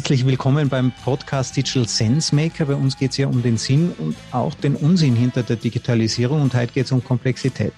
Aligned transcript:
Herzlich 0.00 0.24
willkommen 0.24 0.70
beim 0.70 0.92
Podcast 1.04 1.54
Digital 1.58 1.86
Sense 1.86 2.34
Maker. 2.34 2.64
Bei 2.64 2.74
uns 2.74 2.96
geht 2.96 3.10
es 3.10 3.18
ja 3.18 3.26
um 3.26 3.42
den 3.42 3.58
Sinn 3.58 3.92
und 3.98 4.16
auch 4.32 4.54
den 4.54 4.74
Unsinn 4.74 5.14
hinter 5.14 5.42
der 5.42 5.56
Digitalisierung 5.56 6.40
und 6.40 6.54
heute 6.54 6.72
geht 6.72 6.86
es 6.86 6.92
um 6.92 7.04
Komplexität. 7.04 7.74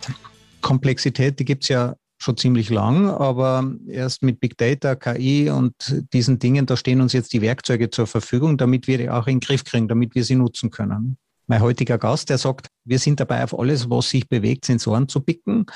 Komplexität, 0.61 1.41
die 1.41 1.45
gibt 1.45 1.65
es 1.65 1.71
ja 1.71 1.97
schon 2.19 2.37
ziemlich 2.37 2.71
lang, 2.71 3.11
aber 3.11 3.69
erst 3.89 4.23
mit 4.23 4.39
Big 4.39 4.57
Data, 4.57 4.95
KI 4.95 5.51
und 5.51 5.75
diesen 6.13 6.39
Dingen, 6.39 6.65
da 6.65 6.77
stehen 6.77 7.01
uns 7.01 7.13
jetzt 7.13 7.33
die 7.33 7.43
Werkzeuge 7.43 7.91
zur 7.91 8.07
Verfügung, 8.07 8.57
damit 8.57 8.87
wir 8.87 8.99
die 8.99 9.11
auch 9.11 9.27
in 9.27 9.41
den 9.41 9.41
Griff 9.41 9.65
kriegen, 9.65 9.89
damit 9.89 10.15
wir 10.15 10.23
sie 10.23 10.37
nutzen 10.37 10.71
können. 10.71 11.17
Mein 11.47 11.61
heutiger 11.61 11.99
Gast, 11.99 12.31
der 12.31 12.39
sagt, 12.39 12.69
wir 12.85 12.99
sind 12.99 13.21
dabei, 13.21 13.45
auf 13.45 13.59
alles, 13.59 13.91
was 13.91 14.11
sich 14.11 14.29
bewegt, 14.29 14.65
Sensoren 14.65 15.09
zu 15.09 15.21
picken. 15.21 15.67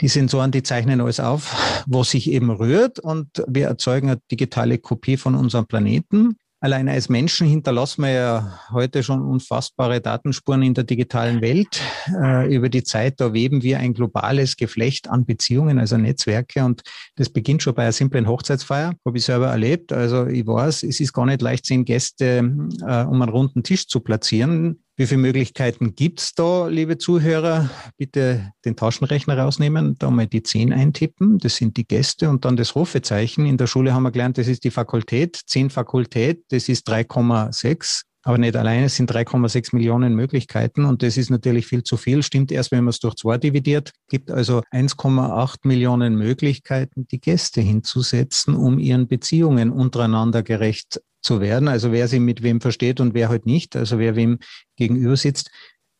Die 0.00 0.08
Sensoren, 0.08 0.50
die 0.50 0.62
zeichnen 0.62 1.00
alles 1.00 1.20
auf, 1.20 1.84
was 1.86 2.10
sich 2.10 2.30
eben 2.30 2.50
rührt 2.50 2.98
und 2.98 3.28
wir 3.46 3.66
erzeugen 3.68 4.08
eine 4.10 4.20
digitale 4.30 4.78
Kopie 4.78 5.16
von 5.16 5.34
unserem 5.34 5.66
Planeten. 5.66 6.36
Allein 6.62 6.88
als 6.88 7.08
Menschen 7.08 7.48
hinterlassen 7.48 8.02
wir 8.02 8.10
ja 8.10 8.60
heute 8.70 9.02
schon 9.02 9.20
unfassbare 9.20 10.00
Datenspuren 10.00 10.62
in 10.62 10.74
der 10.74 10.84
digitalen 10.84 11.40
Welt. 11.40 11.80
Äh, 12.06 12.54
über 12.54 12.68
die 12.68 12.84
Zeit, 12.84 13.20
da 13.20 13.32
weben 13.32 13.64
wir 13.64 13.80
ein 13.80 13.94
globales 13.94 14.56
Geflecht 14.56 15.10
an 15.10 15.26
Beziehungen, 15.26 15.80
also 15.80 15.96
Netzwerke. 15.96 16.64
Und 16.64 16.82
das 17.16 17.30
beginnt 17.30 17.64
schon 17.64 17.74
bei 17.74 17.82
einer 17.82 17.90
simplen 17.90 18.28
Hochzeitsfeier, 18.28 18.94
habe 19.04 19.18
ich 19.18 19.24
selber 19.24 19.48
erlebt. 19.48 19.92
Also 19.92 20.28
ich 20.28 20.46
weiß, 20.46 20.84
es 20.84 21.00
ist 21.00 21.12
gar 21.12 21.26
nicht 21.26 21.42
leicht, 21.42 21.66
zehn 21.66 21.84
Gäste 21.84 22.36
äh, 22.36 23.02
um 23.02 23.20
einen 23.20 23.32
runden 23.32 23.64
Tisch 23.64 23.88
zu 23.88 23.98
platzieren. 23.98 24.84
Wie 24.94 25.06
viele 25.06 25.22
Möglichkeiten 25.22 25.94
gibt's 25.94 26.34
da, 26.34 26.66
liebe 26.66 26.98
Zuhörer? 26.98 27.70
Bitte 27.96 28.52
den 28.66 28.76
Taschenrechner 28.76 29.38
rausnehmen, 29.38 29.96
da 29.98 30.10
mal 30.10 30.26
die 30.26 30.42
10 30.42 30.70
eintippen. 30.70 31.38
Das 31.38 31.56
sind 31.56 31.78
die 31.78 31.86
Gäste 31.86 32.28
und 32.28 32.44
dann 32.44 32.58
das 32.58 32.76
Rufezeichen. 32.76 33.46
In 33.46 33.56
der 33.56 33.66
Schule 33.66 33.94
haben 33.94 34.02
wir 34.02 34.10
gelernt, 34.10 34.36
das 34.36 34.48
ist 34.48 34.64
die 34.64 34.70
Fakultät. 34.70 35.40
10 35.46 35.70
Fakultät, 35.70 36.44
das 36.50 36.68
ist 36.68 36.86
3,6. 36.90 38.02
Aber 38.24 38.38
nicht 38.38 38.54
alleine, 38.54 38.86
es 38.86 38.96
sind 38.96 39.10
3,6 39.10 39.74
Millionen 39.74 40.14
Möglichkeiten 40.14 40.84
und 40.84 41.02
das 41.02 41.16
ist 41.16 41.30
natürlich 41.30 41.66
viel 41.66 41.82
zu 41.82 41.96
viel. 41.96 42.22
Stimmt 42.22 42.52
erst, 42.52 42.70
wenn 42.70 42.84
man 42.84 42.90
es 42.90 43.00
durch 43.00 43.16
zwei 43.16 43.36
dividiert. 43.36 43.92
Gibt 44.08 44.30
also 44.30 44.62
1,8 44.72 45.56
Millionen 45.64 46.16
Möglichkeiten, 46.16 47.06
die 47.10 47.20
Gäste 47.20 47.60
hinzusetzen, 47.60 48.54
um 48.54 48.78
ihren 48.78 49.08
Beziehungen 49.08 49.70
untereinander 49.70 50.44
gerecht 50.44 51.00
zu 51.20 51.40
werden. 51.40 51.66
Also 51.66 51.90
wer 51.90 52.06
sie 52.06 52.20
mit 52.20 52.42
wem 52.42 52.60
versteht 52.60 53.00
und 53.00 53.14
wer 53.14 53.28
halt 53.28 53.46
nicht, 53.46 53.74
also 53.74 53.98
wer 53.98 54.14
wem 54.14 54.38
gegenüber 54.76 55.16
sitzt. 55.16 55.50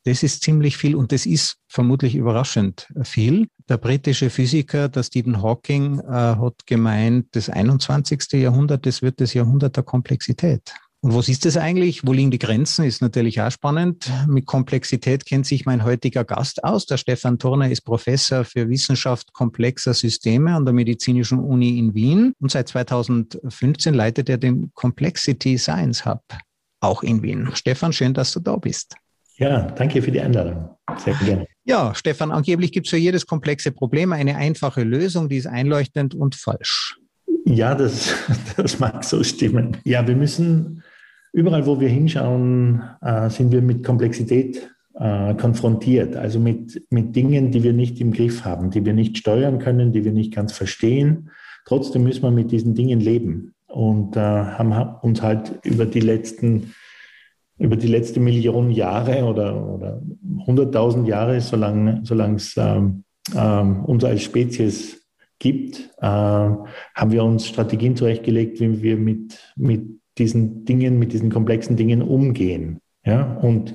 Das 0.05 0.25
ist 0.25 0.43
ziemlich 0.43 0.77
viel 0.77 0.97
und 0.97 1.13
das 1.13 1.27
ist 1.27 1.59
vermutlich 1.69 2.17
überraschend 2.17 2.89
viel. 3.03 3.47
Der 3.69 3.77
britische 3.77 4.31
Physiker, 4.31 4.89
der 4.89 5.05
Stephen 5.05 5.41
Hawking, 5.43 6.01
äh, 6.01 6.05
hat 6.05 6.67
gemeint, 6.67 7.29
das 7.33 7.49
21. 7.49 8.33
Jahrhundert, 8.33 8.85
das 8.85 9.01
wird 9.01 9.21
das 9.21 9.33
Jahrhundert 9.33 9.77
der 9.77 9.85
Komplexität. 9.85 10.75
Und 11.05 11.17
was 11.17 11.29
ist 11.29 11.45
das 11.45 11.57
eigentlich? 11.57 12.07
Wo 12.07 12.13
liegen 12.13 12.31
die 12.31 12.39
Grenzen? 12.39 12.85
Ist 12.85 13.03
natürlich 13.03 13.41
auch 13.41 13.51
spannend. 13.51 14.09
Mit 14.29 14.47
Komplexität 14.47 15.27
kennt 15.27 15.47
sich 15.47 15.67
mein 15.67 15.83
heutiger 15.83 16.23
Gast 16.23 16.63
aus. 16.63 16.87
Der 16.87 16.97
Stefan 16.97 17.41
Turner 17.41 17.69
ist 17.69 17.81
Professor 17.81 18.45
für 18.45 18.69
Wissenschaft 18.69 19.33
komplexer 19.33 19.95
Systeme 19.95 20.55
an 20.55 20.65
der 20.65 20.73
Medizinischen 20.73 21.41
Uni 21.41 21.77
in 21.77 21.93
Wien 21.95 22.35
und 22.39 22.53
seit 22.53 22.69
2015 22.69 23.95
leitet 23.95 24.29
er 24.29 24.39
den 24.39 24.71
Complexity 24.75 25.59
Science 25.59 26.07
Hub, 26.07 26.23
auch 26.79 27.03
in 27.03 27.21
Wien. 27.21 27.51
Stefan, 27.55 27.93
schön, 27.93 28.15
dass 28.15 28.31
du 28.31 28.39
da 28.39 28.55
bist. 28.55 28.95
Ja, 29.39 29.73
danke 29.73 30.03
für 30.03 30.13
die 30.13 30.21
Einladung. 30.21 30.71
Sehr 30.99 31.15
gerne. 31.15 31.47
Ja, 31.65 31.97
Stefan, 31.97 32.31
angeblich 32.31 32.71
gibt 32.71 32.87
es 32.87 32.91
für 32.91 32.97
jedes 32.97 33.27
komplexe 33.27 33.73
Problem 33.73 34.13
eine 34.13 34.37
einfache 34.37 34.85
Lösung, 34.85 35.29
die 35.29 35.39
ist 35.39 35.49
einleuchtend 35.49 36.15
und 36.15 36.37
falsch. 36.37 36.97
Ja, 37.45 37.75
das, 37.75 38.15
das 38.57 38.79
mag 38.79 39.03
so 39.03 39.25
stimmen. 39.25 39.79
Ja, 39.85 40.07
wir 40.07 40.15
müssen 40.15 40.85
Überall, 41.33 41.67
wo 41.67 41.81
wir 41.81 41.89
hinschauen, 41.89 42.83
äh, 43.01 43.31
sind 43.31 43.53
wir 43.53 43.63
mit 43.63 43.85
Komplexität 43.85 44.71
äh, 44.95 45.35
konfrontiert, 45.35 46.17
also 46.17 46.39
mit, 46.39 46.83
mit 46.91 47.17
Dingen, 47.17 47.51
die 47.51 47.63
wir 47.63 47.73
nicht 47.73 48.01
im 48.01 48.13
Griff 48.13 48.45
haben, 48.45 48.71
die 48.71 48.85
wir 48.85 48.93
nicht 48.93 49.17
steuern 49.17 49.59
können, 49.59 49.93
die 49.93 50.05
wir 50.05 50.13
nicht 50.13 50.35
ganz 50.35 50.53
verstehen. 50.53 51.31
Trotzdem 51.65 52.05
müssen 52.05 52.23
wir 52.23 52.31
mit 52.31 52.53
diesen 52.53 52.75
Dingen 52.75 53.01
leben 53.01 53.55
und 53.67 54.17
äh, 54.17 54.21
haben 54.21 54.73
uns 55.01 55.23
halt 55.23 55.61
über 55.65 55.87
die 55.87 56.01
letzten 56.01 56.75
über 57.59 57.77
die 57.77 57.87
letzte 57.87 58.19
Million 58.19 58.71
Jahre 58.71 59.25
oder, 59.25 59.57
oder 59.57 60.03
100.000 60.47 61.07
Jahre, 61.07 61.41
solange, 61.41 62.03
es 62.35 62.57
ähm, 62.57 63.05
ähm, 63.37 63.85
uns 63.85 64.03
als 64.03 64.23
Spezies 64.23 65.07
gibt, 65.39 65.91
äh, 65.99 66.07
haben 66.07 67.11
wir 67.11 67.23
uns 67.23 67.47
Strategien 67.47 67.95
zurechtgelegt, 67.95 68.59
wie 68.59 68.83
wir 68.83 68.97
mit, 68.97 69.39
mit 69.55 70.02
diesen 70.19 70.65
Dingen, 70.65 70.99
mit 70.99 71.13
diesen 71.13 71.31
komplexen 71.31 71.77
Dingen 71.77 72.03
umgehen. 72.03 72.81
Ja, 73.05 73.35
und 73.39 73.75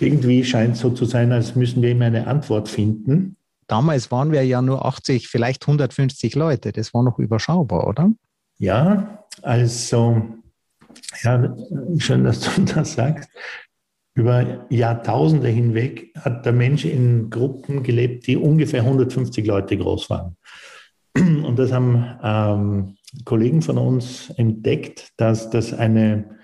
irgendwie 0.00 0.44
scheint 0.44 0.74
es 0.74 0.80
so 0.80 0.90
zu 0.90 1.06
sein, 1.06 1.32
als 1.32 1.56
müssen 1.56 1.82
wir 1.82 1.90
immer 1.90 2.06
eine 2.06 2.26
Antwort 2.26 2.68
finden. 2.68 3.36
Damals 3.66 4.10
waren 4.10 4.32
wir 4.32 4.44
ja 4.44 4.62
nur 4.62 4.84
80, 4.84 5.28
vielleicht 5.28 5.62
150 5.64 6.34
Leute. 6.34 6.72
Das 6.72 6.94
war 6.94 7.02
noch 7.02 7.18
überschaubar, 7.18 7.86
oder? 7.86 8.10
Ja, 8.58 9.24
also, 9.42 10.22
ja, 11.22 11.56
schön, 11.98 12.24
dass 12.24 12.40
du 12.40 12.62
das 12.74 12.94
sagst. 12.94 13.30
Über 14.14 14.66
Jahrtausende 14.70 15.48
hinweg 15.48 16.10
hat 16.18 16.46
der 16.46 16.52
Mensch 16.52 16.84
in 16.86 17.28
Gruppen 17.28 17.82
gelebt, 17.82 18.26
die 18.26 18.36
ungefähr 18.36 18.80
150 18.80 19.46
Leute 19.46 19.76
groß 19.76 20.08
waren. 20.08 20.36
Und 21.14 21.58
das 21.58 21.72
haben 21.72 22.18
ähm, 22.22 22.95
Kollegen 23.24 23.62
von 23.62 23.78
uns 23.78 24.30
entdeckt, 24.36 25.12
dass 25.16 25.50
das 25.50 25.72
eine, 25.72 26.38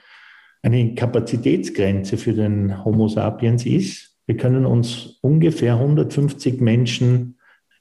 eine 0.62 0.94
Kapazitätsgrenze 0.94 2.16
für 2.16 2.32
den 2.32 2.84
Homo 2.84 3.08
sapiens 3.08 3.66
ist. 3.66 4.16
Wir 4.26 4.36
können 4.36 4.64
uns 4.64 5.18
ungefähr 5.20 5.74
150 5.74 6.60
Menschen 6.60 7.38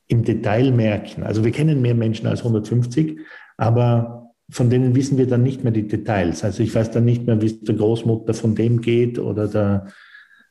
im 0.08 0.24
Detail 0.24 0.72
merken. 0.72 1.24
Also 1.24 1.46
wir 1.46 1.52
kennen 1.52 1.82
mehr 1.82 1.96
Menschen 1.96 2.28
als 2.28 2.40
150, 2.40 3.20
aber 3.58 4.34
von 4.50 4.70
denen 4.70 4.96
wissen 4.96 5.18
wir 5.18 5.28
dann 5.28 5.44
nicht 5.44 5.64
mehr 5.64 5.72
die 5.72 5.88
Details. 5.88 6.44
Also 6.44 6.62
ich 6.62 6.76
weiß 6.76 6.92
dann 6.92 7.06
nicht 7.06 7.26
mehr, 7.26 7.42
wie 7.42 7.46
es 7.46 7.62
der 7.62 7.76
Großmutter 7.76 8.34
von 8.34 8.54
dem 8.56 8.82
geht 8.82 9.18
oder 9.18 9.48
der, 9.48 9.88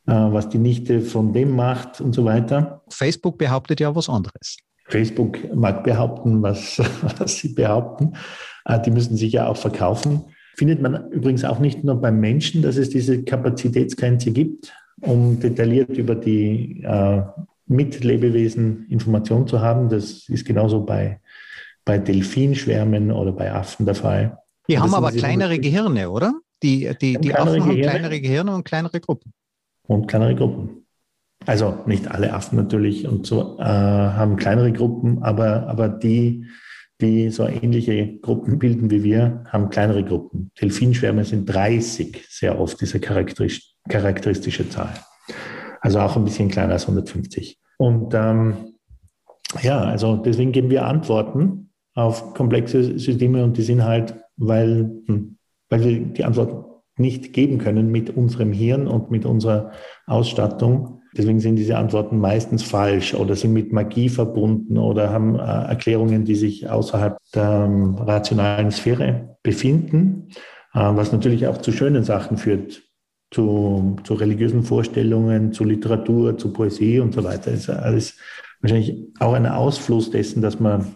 äh, 0.07 0.13
was 0.13 0.49
die 0.49 0.57
Nichte 0.57 1.01
von 1.01 1.33
dem 1.33 1.55
macht 1.55 2.01
und 2.01 2.13
so 2.13 2.25
weiter. 2.25 2.83
Facebook 2.89 3.37
behauptet 3.37 3.79
ja 3.79 3.93
was 3.95 4.09
anderes. 4.09 4.57
Facebook 4.91 5.39
mag 5.55 5.83
behaupten, 5.83 6.41
was, 6.41 6.79
was 7.17 7.37
sie 7.37 7.49
behaupten. 7.49 8.13
Äh, 8.65 8.79
die 8.81 8.91
müssen 8.91 9.17
sich 9.17 9.33
ja 9.33 9.47
auch 9.47 9.57
verkaufen. 9.57 10.25
Findet 10.55 10.81
man 10.81 11.09
übrigens 11.11 11.43
auch 11.45 11.59
nicht 11.59 11.83
nur 11.83 11.95
beim 11.95 12.19
Menschen, 12.19 12.61
dass 12.61 12.75
es 12.75 12.89
diese 12.89 13.23
Kapazitätsgrenze 13.23 14.31
gibt, 14.31 14.73
um 15.01 15.39
detailliert 15.39 15.97
über 15.97 16.13
die 16.15 16.83
äh, 16.83 17.23
Mitlebewesen 17.67 18.85
Informationen 18.89 19.47
zu 19.47 19.61
haben. 19.61 19.89
Das 19.89 20.27
ist 20.27 20.45
genauso 20.45 20.81
bei, 20.81 21.21
bei 21.85 21.97
Delfinschwärmen 21.97 23.11
oder 23.11 23.31
bei 23.31 23.51
Affen 23.51 23.85
der 23.85 23.95
Fall. 23.95 24.37
Die 24.67 24.77
haben 24.77 24.93
aber 24.93 25.11
kleinere 25.11 25.57
Gehirne, 25.57 26.09
oder? 26.09 26.33
Die, 26.61 26.91
die, 27.01 27.17
die 27.17 27.33
Affen 27.33 27.63
haben 27.63 27.81
kleinere 27.81 28.21
Gehirne 28.21 28.53
und 28.53 28.63
kleinere 28.63 28.99
Gruppen. 28.99 29.33
Und 29.87 30.07
kleinere 30.07 30.35
Gruppen. 30.35 30.85
Also 31.45 31.79
nicht 31.85 32.09
alle 32.09 32.33
Affen 32.33 32.57
natürlich 32.57 33.07
und 33.07 33.25
so 33.25 33.57
äh, 33.59 33.63
haben 33.63 34.35
kleinere 34.35 34.71
Gruppen, 34.71 35.23
aber, 35.23 35.67
aber 35.67 35.89
die, 35.89 36.45
die 37.01 37.29
so 37.29 37.47
ähnliche 37.47 38.19
Gruppen 38.19 38.59
bilden 38.59 38.91
wie 38.91 39.03
wir, 39.03 39.43
haben 39.49 39.69
kleinere 39.69 40.03
Gruppen. 40.03 40.51
Delfinschwärme 40.61 41.25
sind 41.25 41.47
30 41.47 42.25
sehr 42.29 42.59
oft, 42.59 42.79
diese 42.79 42.99
charakteristisch, 42.99 43.73
charakteristische 43.89 44.69
Zahl. 44.69 44.93
Also 45.81 45.99
auch 45.99 46.15
ein 46.15 46.23
bisschen 46.23 46.49
kleiner 46.49 46.73
als 46.73 46.83
150. 46.83 47.57
Und 47.77 48.13
ähm, 48.13 48.75
ja, 49.63 49.79
also 49.79 50.17
deswegen 50.17 50.51
geben 50.51 50.69
wir 50.69 50.85
Antworten 50.85 51.71
auf 51.95 52.35
komplexe 52.35 52.99
Systeme 52.99 53.43
und 53.43 53.57
die 53.57 53.63
sind 53.63 53.83
halt, 53.83 54.15
weil, 54.37 54.91
hm, 55.07 55.37
weil 55.69 55.83
wir 55.83 55.99
die 56.01 56.23
Antwort 56.23 56.83
nicht 56.97 57.33
geben 57.33 57.57
können 57.57 57.91
mit 57.91 58.11
unserem 58.11 58.53
Hirn 58.53 58.87
und 58.87 59.09
mit 59.09 59.25
unserer 59.25 59.71
Ausstattung, 60.05 61.00
Deswegen 61.15 61.39
sind 61.39 61.57
diese 61.57 61.77
Antworten 61.77 62.19
meistens 62.19 62.63
falsch 62.63 63.13
oder 63.13 63.35
sind 63.35 63.53
mit 63.53 63.73
Magie 63.73 64.09
verbunden 64.09 64.77
oder 64.77 65.09
haben 65.09 65.35
äh, 65.35 65.39
Erklärungen, 65.41 66.23
die 66.23 66.35
sich 66.35 66.69
außerhalb 66.69 67.17
der 67.35 67.65
ähm, 67.65 67.95
rationalen 67.95 68.71
Sphäre 68.71 69.37
befinden, 69.43 70.29
äh, 70.73 70.79
was 70.79 71.11
natürlich 71.11 71.47
auch 71.47 71.57
zu 71.57 71.71
schönen 71.73 72.03
Sachen 72.03 72.37
führt, 72.37 72.83
zu, 73.29 73.97
zu 74.03 74.13
religiösen 74.13 74.63
Vorstellungen, 74.63 75.51
zu 75.51 75.63
Literatur, 75.65 76.37
zu 76.37 76.53
Poesie 76.53 76.99
und 76.99 77.13
so 77.13 77.23
weiter. 77.23 77.51
Das 77.51 77.61
ist 77.61 77.69
alles 77.69 78.17
wahrscheinlich 78.61 78.97
auch 79.19 79.33
ein 79.33 79.47
Ausfluss 79.47 80.11
dessen, 80.11 80.41
dass 80.41 80.59
man, 80.59 80.95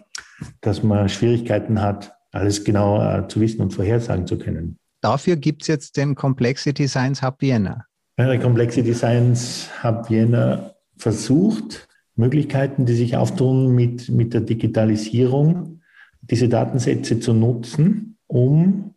dass 0.62 0.82
man 0.82 1.08
Schwierigkeiten 1.08 1.82
hat, 1.82 2.12
alles 2.32 2.64
genau 2.64 3.02
äh, 3.02 3.28
zu 3.28 3.40
wissen 3.40 3.60
und 3.60 3.72
vorhersagen 3.72 4.26
zu 4.26 4.38
können. 4.38 4.78
Dafür 5.02 5.36
gibt 5.36 5.62
es 5.62 5.68
jetzt 5.68 5.96
den 5.96 6.14
Complexity 6.14 6.88
Science 6.88 7.22
Hub 7.22 7.40
Vienna. 7.40 7.84
Bei 8.16 8.38
Complexity 8.38 8.94
Science 8.94 9.68
hat 9.82 10.08
Vienna 10.08 10.74
versucht, 10.96 11.86
Möglichkeiten, 12.14 12.86
die 12.86 12.94
sich 12.94 13.14
auftun 13.14 13.74
mit, 13.74 14.08
mit 14.08 14.32
der 14.32 14.40
Digitalisierung, 14.40 15.82
diese 16.22 16.48
Datensätze 16.48 17.20
zu 17.20 17.34
nutzen, 17.34 18.16
um 18.26 18.94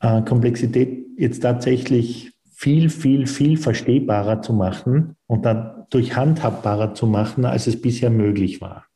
äh, 0.00 0.22
Komplexität 0.22 1.06
jetzt 1.16 1.40
tatsächlich 1.40 2.32
viel, 2.52 2.90
viel, 2.90 3.28
viel 3.28 3.56
verstehbarer 3.56 4.42
zu 4.42 4.52
machen 4.52 5.14
und 5.28 5.44
dann 5.46 5.84
durch 5.90 6.16
handhabbarer 6.16 6.94
zu 6.94 7.06
machen, 7.06 7.44
als 7.44 7.68
es 7.68 7.80
bisher 7.80 8.10
möglich 8.10 8.60
war. 8.60 8.86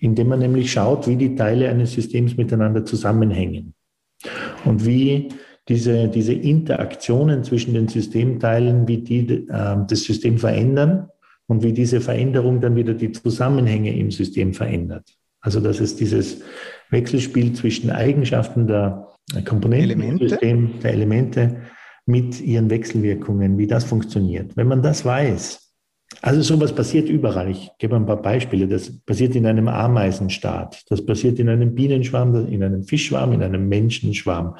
Indem 0.00 0.28
man 0.28 0.40
nämlich 0.40 0.70
schaut, 0.70 1.08
wie 1.08 1.16
die 1.16 1.34
Teile 1.34 1.70
eines 1.70 1.92
Systems 1.92 2.36
miteinander 2.36 2.84
zusammenhängen 2.84 3.72
und 4.66 4.84
wie 4.84 5.30
diese, 5.68 6.08
diese 6.08 6.32
Interaktionen 6.32 7.44
zwischen 7.44 7.74
den 7.74 7.88
Systemteilen, 7.88 8.88
wie 8.88 8.98
die 8.98 9.48
äh, 9.48 9.76
das 9.86 10.02
System 10.02 10.38
verändern 10.38 11.08
und 11.46 11.62
wie 11.62 11.72
diese 11.72 12.00
Veränderung 12.00 12.60
dann 12.60 12.76
wieder 12.76 12.94
die 12.94 13.12
Zusammenhänge 13.12 13.96
im 13.96 14.10
System 14.10 14.54
verändert. 14.54 15.04
Also 15.40 15.60
dass 15.60 15.80
es 15.80 15.96
dieses 15.96 16.42
Wechselspiel 16.90 17.52
zwischen 17.52 17.90
Eigenschaften 17.90 18.66
der 18.66 19.08
Komponenten 19.44 19.90
Elemente. 19.90 20.24
im 20.24 20.28
System, 20.28 20.70
der 20.82 20.92
Elemente 20.92 21.56
mit 22.06 22.40
ihren 22.40 22.70
Wechselwirkungen, 22.70 23.58
wie 23.58 23.66
das 23.66 23.84
funktioniert. 23.84 24.56
Wenn 24.56 24.66
man 24.66 24.82
das 24.82 25.04
weiß, 25.04 25.68
also 26.22 26.40
sowas 26.42 26.74
passiert 26.74 27.08
überall. 27.08 27.50
Ich 27.50 27.70
gebe 27.78 27.94
ein 27.94 28.06
paar 28.06 28.20
Beispiele. 28.20 28.66
Das 28.66 28.90
passiert 29.00 29.36
in 29.36 29.46
einem 29.46 29.68
Ameisenstaat, 29.68 30.82
das 30.88 31.04
passiert 31.04 31.38
in 31.38 31.48
einem 31.48 31.74
Bienenschwarm, 31.74 32.46
in 32.46 32.64
einem 32.64 32.82
Fischschwarm, 32.82 33.32
in 33.32 33.42
einem 33.42 33.68
Menschenschwarm. 33.68 34.56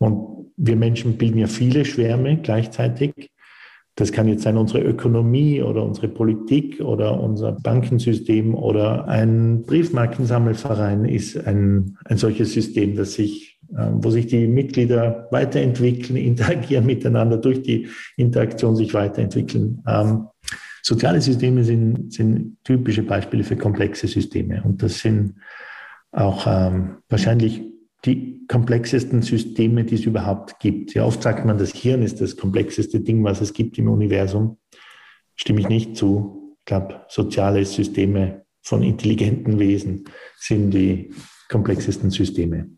Und 0.00 0.50
wir 0.56 0.76
Menschen 0.76 1.16
bilden 1.16 1.38
ja 1.38 1.46
viele 1.46 1.84
Schwärme 1.84 2.38
gleichzeitig. 2.42 3.30
Das 3.94 4.12
kann 4.12 4.28
jetzt 4.28 4.42
sein 4.42 4.56
unsere 4.56 4.80
Ökonomie 4.82 5.62
oder 5.62 5.84
unsere 5.84 6.08
Politik 6.08 6.80
oder 6.80 7.20
unser 7.20 7.52
Bankensystem 7.52 8.54
oder 8.54 9.06
ein 9.08 9.62
Briefmarkensammelverein 9.62 11.04
ist 11.04 11.36
ein, 11.46 11.98
ein 12.04 12.16
solches 12.16 12.52
System, 12.52 12.96
das 12.96 13.14
sich 13.14 13.60
ähm, 13.78 14.02
wo 14.02 14.10
sich 14.10 14.26
die 14.26 14.48
Mitglieder 14.48 15.28
weiterentwickeln, 15.30 16.16
interagieren 16.16 16.86
miteinander, 16.86 17.36
durch 17.36 17.62
die 17.62 17.88
Interaktion 18.16 18.74
sich 18.74 18.94
weiterentwickeln. 18.94 19.82
Ähm, 19.86 20.26
soziale 20.82 21.20
Systeme 21.20 21.62
sind, 21.62 22.12
sind 22.12 22.56
typische 22.64 23.04
Beispiele 23.04 23.44
für 23.44 23.56
komplexe 23.56 24.08
Systeme 24.08 24.62
und 24.64 24.82
das 24.82 24.98
sind 24.98 25.36
auch 26.10 26.46
ähm, 26.48 26.96
wahrscheinlich 27.08 27.62
die 28.04 28.46
komplexesten 28.48 29.22
Systeme, 29.22 29.84
die 29.84 29.96
es 29.96 30.04
überhaupt 30.04 30.58
gibt. 30.58 30.94
Ja, 30.94 31.04
oft 31.04 31.22
sagt 31.22 31.44
man, 31.44 31.58
das 31.58 31.72
Hirn 31.72 32.02
ist 32.02 32.20
das 32.20 32.36
komplexeste 32.36 33.00
Ding, 33.00 33.22
was 33.24 33.40
es 33.40 33.52
gibt 33.52 33.78
im 33.78 33.88
Universum. 33.88 34.58
Stimme 35.36 35.60
ich 35.60 35.68
nicht 35.68 35.96
zu. 35.96 36.56
Ich 36.60 36.64
glaube, 36.64 37.04
soziale 37.08 37.64
Systeme 37.64 38.44
von 38.62 38.82
intelligenten 38.82 39.58
Wesen 39.58 40.04
sind 40.38 40.70
die 40.72 41.12
komplexesten 41.48 42.10
Systeme. 42.10 42.70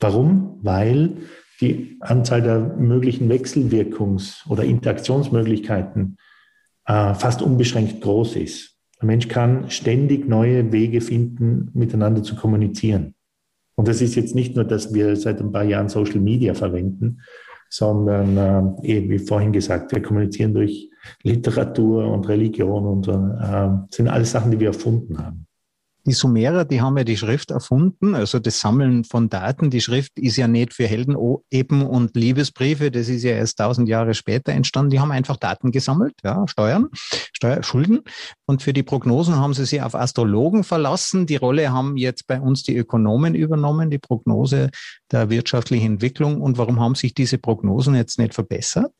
Warum? 0.00 0.58
Weil 0.62 1.16
die 1.60 1.96
Anzahl 2.00 2.42
der 2.42 2.58
möglichen 2.58 3.30
Wechselwirkungs- 3.30 4.48
oder 4.48 4.64
Interaktionsmöglichkeiten 4.64 6.16
äh, 6.86 7.14
fast 7.14 7.42
unbeschränkt 7.42 8.00
groß 8.00 8.36
ist. 8.36 8.76
Der 9.00 9.06
Mensch 9.06 9.28
kann 9.28 9.70
ständig 9.70 10.28
neue 10.28 10.72
Wege 10.72 11.00
finden, 11.00 11.70
miteinander 11.74 12.22
zu 12.22 12.36
kommunizieren. 12.36 13.14
Und 13.74 13.88
das 13.88 14.02
ist 14.02 14.14
jetzt 14.14 14.34
nicht 14.34 14.54
nur, 14.54 14.64
dass 14.64 14.92
wir 14.92 15.16
seit 15.16 15.40
ein 15.40 15.52
paar 15.52 15.64
Jahren 15.64 15.88
Social 15.88 16.20
Media 16.20 16.54
verwenden, 16.54 17.20
sondern 17.70 18.36
äh, 18.82 18.86
eben 18.86 19.10
wie 19.10 19.18
vorhin 19.18 19.52
gesagt, 19.52 19.92
wir 19.92 20.02
kommunizieren 20.02 20.52
durch 20.52 20.90
Literatur 21.22 22.06
und 22.06 22.28
Religion 22.28 22.86
und 22.86 23.08
äh, 23.08 23.94
sind 23.94 24.08
alles 24.08 24.32
Sachen, 24.32 24.50
die 24.50 24.60
wir 24.60 24.68
erfunden 24.68 25.18
haben. 25.18 25.46
Die 26.04 26.12
Sumerer, 26.12 26.64
die 26.64 26.80
haben 26.80 26.98
ja 26.98 27.04
die 27.04 27.16
Schrift 27.16 27.52
erfunden, 27.52 28.16
also 28.16 28.40
das 28.40 28.58
Sammeln 28.58 29.04
von 29.04 29.28
Daten. 29.28 29.70
Die 29.70 29.80
Schrift 29.80 30.18
ist 30.18 30.36
ja 30.36 30.48
nicht 30.48 30.74
für 30.74 30.84
Helden 30.84 31.16
eben 31.48 31.86
und 31.86 32.16
Liebesbriefe, 32.16 32.90
das 32.90 33.08
ist 33.08 33.22
ja 33.22 33.32
erst 33.32 33.58
tausend 33.58 33.88
Jahre 33.88 34.14
später 34.14 34.50
entstanden. 34.50 34.90
Die 34.90 34.98
haben 34.98 35.12
einfach 35.12 35.36
Daten 35.36 35.70
gesammelt, 35.70 36.14
ja, 36.24 36.44
Steuern, 36.48 36.88
Steuer, 37.32 37.62
Schulden. 37.62 38.00
Und 38.46 38.62
für 38.62 38.72
die 38.72 38.82
Prognosen 38.82 39.36
haben 39.36 39.54
sie 39.54 39.64
sich 39.64 39.80
auf 39.80 39.94
Astrologen 39.94 40.64
verlassen. 40.64 41.26
Die 41.26 41.36
Rolle 41.36 41.72
haben 41.72 41.96
jetzt 41.96 42.26
bei 42.26 42.40
uns 42.40 42.64
die 42.64 42.76
Ökonomen 42.76 43.36
übernommen, 43.36 43.88
die 43.88 43.98
Prognose 43.98 44.70
der 45.12 45.30
wirtschaftlichen 45.30 45.92
Entwicklung. 45.92 46.40
Und 46.40 46.58
warum 46.58 46.80
haben 46.80 46.96
sich 46.96 47.14
diese 47.14 47.38
Prognosen 47.38 47.94
jetzt 47.94 48.18
nicht 48.18 48.34
verbessert? 48.34 48.92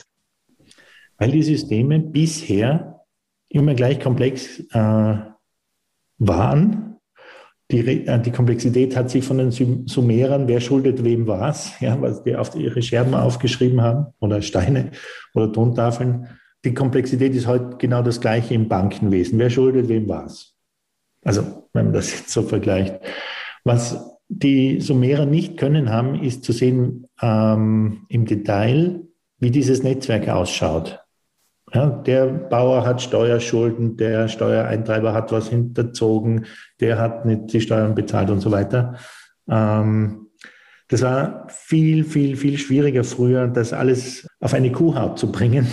Weil 1.19 1.33
die 1.33 1.43
Systeme 1.43 1.99
bisher 1.99 3.01
immer 3.49 3.75
gleich 3.75 3.99
komplex 3.99 4.61
äh, 4.71 5.17
waren 6.19 6.92
die, 7.73 8.07
äh, 8.07 8.21
die 8.21 8.31
Komplexität 8.31 8.95
hat 8.95 9.11
sich 9.11 9.25
von 9.25 9.39
den 9.39 9.51
Sumerern, 9.51 10.47
wer 10.47 10.61
schuldet 10.61 11.03
wem 11.03 11.27
was, 11.27 11.73
ja, 11.81 12.01
was 12.01 12.23
die 12.23 12.37
auf 12.37 12.55
ihre 12.55 12.83
Scherben 12.83 13.15
aufgeschrieben 13.15 13.81
haben 13.81 14.07
oder 14.21 14.43
Steine 14.43 14.91
oder 15.35 15.53
Tontafeln. 15.53 16.29
Die 16.65 16.75
Komplexität 16.75 17.35
ist 17.35 17.47
heute 17.47 17.77
genau 17.79 18.03
das 18.03 18.21
gleiche 18.21 18.55
im 18.55 18.69
Bankenwesen. 18.69 19.39
Wer 19.39 19.51
schuldet 19.51 19.89
wem 19.89 20.09
was? 20.09 20.55
Also, 21.25 21.69
wenn 21.73 21.87
man 21.87 21.95
das 21.95 22.13
jetzt 22.13 22.31
so 22.31 22.43
vergleicht. 22.43 23.01
Was 23.65 24.19
die 24.29 24.81
Sumerer 24.81 25.27
nicht 25.27 25.57
können 25.57 25.91
haben, 25.91 26.23
ist 26.23 26.45
zu 26.45 26.53
sehen 26.53 27.09
ähm, 27.21 28.07
im 28.09 28.27
Detail, 28.27 29.03
wie 29.39 29.51
dieses 29.51 29.83
Netzwerk 29.83 30.29
ausschaut. 30.29 31.02
Ja, 31.75 31.87
der 31.87 32.27
Bauer 32.27 32.85
hat 32.85 33.01
Steuerschulden, 33.01 33.97
der 33.97 34.29
Steuereintreiber 34.29 35.15
hat 35.15 35.33
was 35.33 35.49
hinterzogen, 35.49 36.45
der 36.81 36.99
hat 36.99 37.25
nicht 37.25 37.53
die 37.53 37.63
Steuern 37.63 37.95
bezahlt 37.95 38.31
und 38.31 38.41
so 38.41 38.51
weiter. 38.51 38.97
Ähm, 39.49 40.27
das 40.89 41.01
war 41.01 41.47
viel, 41.49 42.05
viel, 42.05 42.37
viel 42.37 42.59
schwieriger 42.59 43.05
früher, 43.05 43.49
das 43.49 43.73
alles 43.73 44.27
auf 44.41 44.53
eine 44.53 44.71
Kuhhaut 44.71 45.19
zu 45.19 45.33
bringen. 45.33 45.67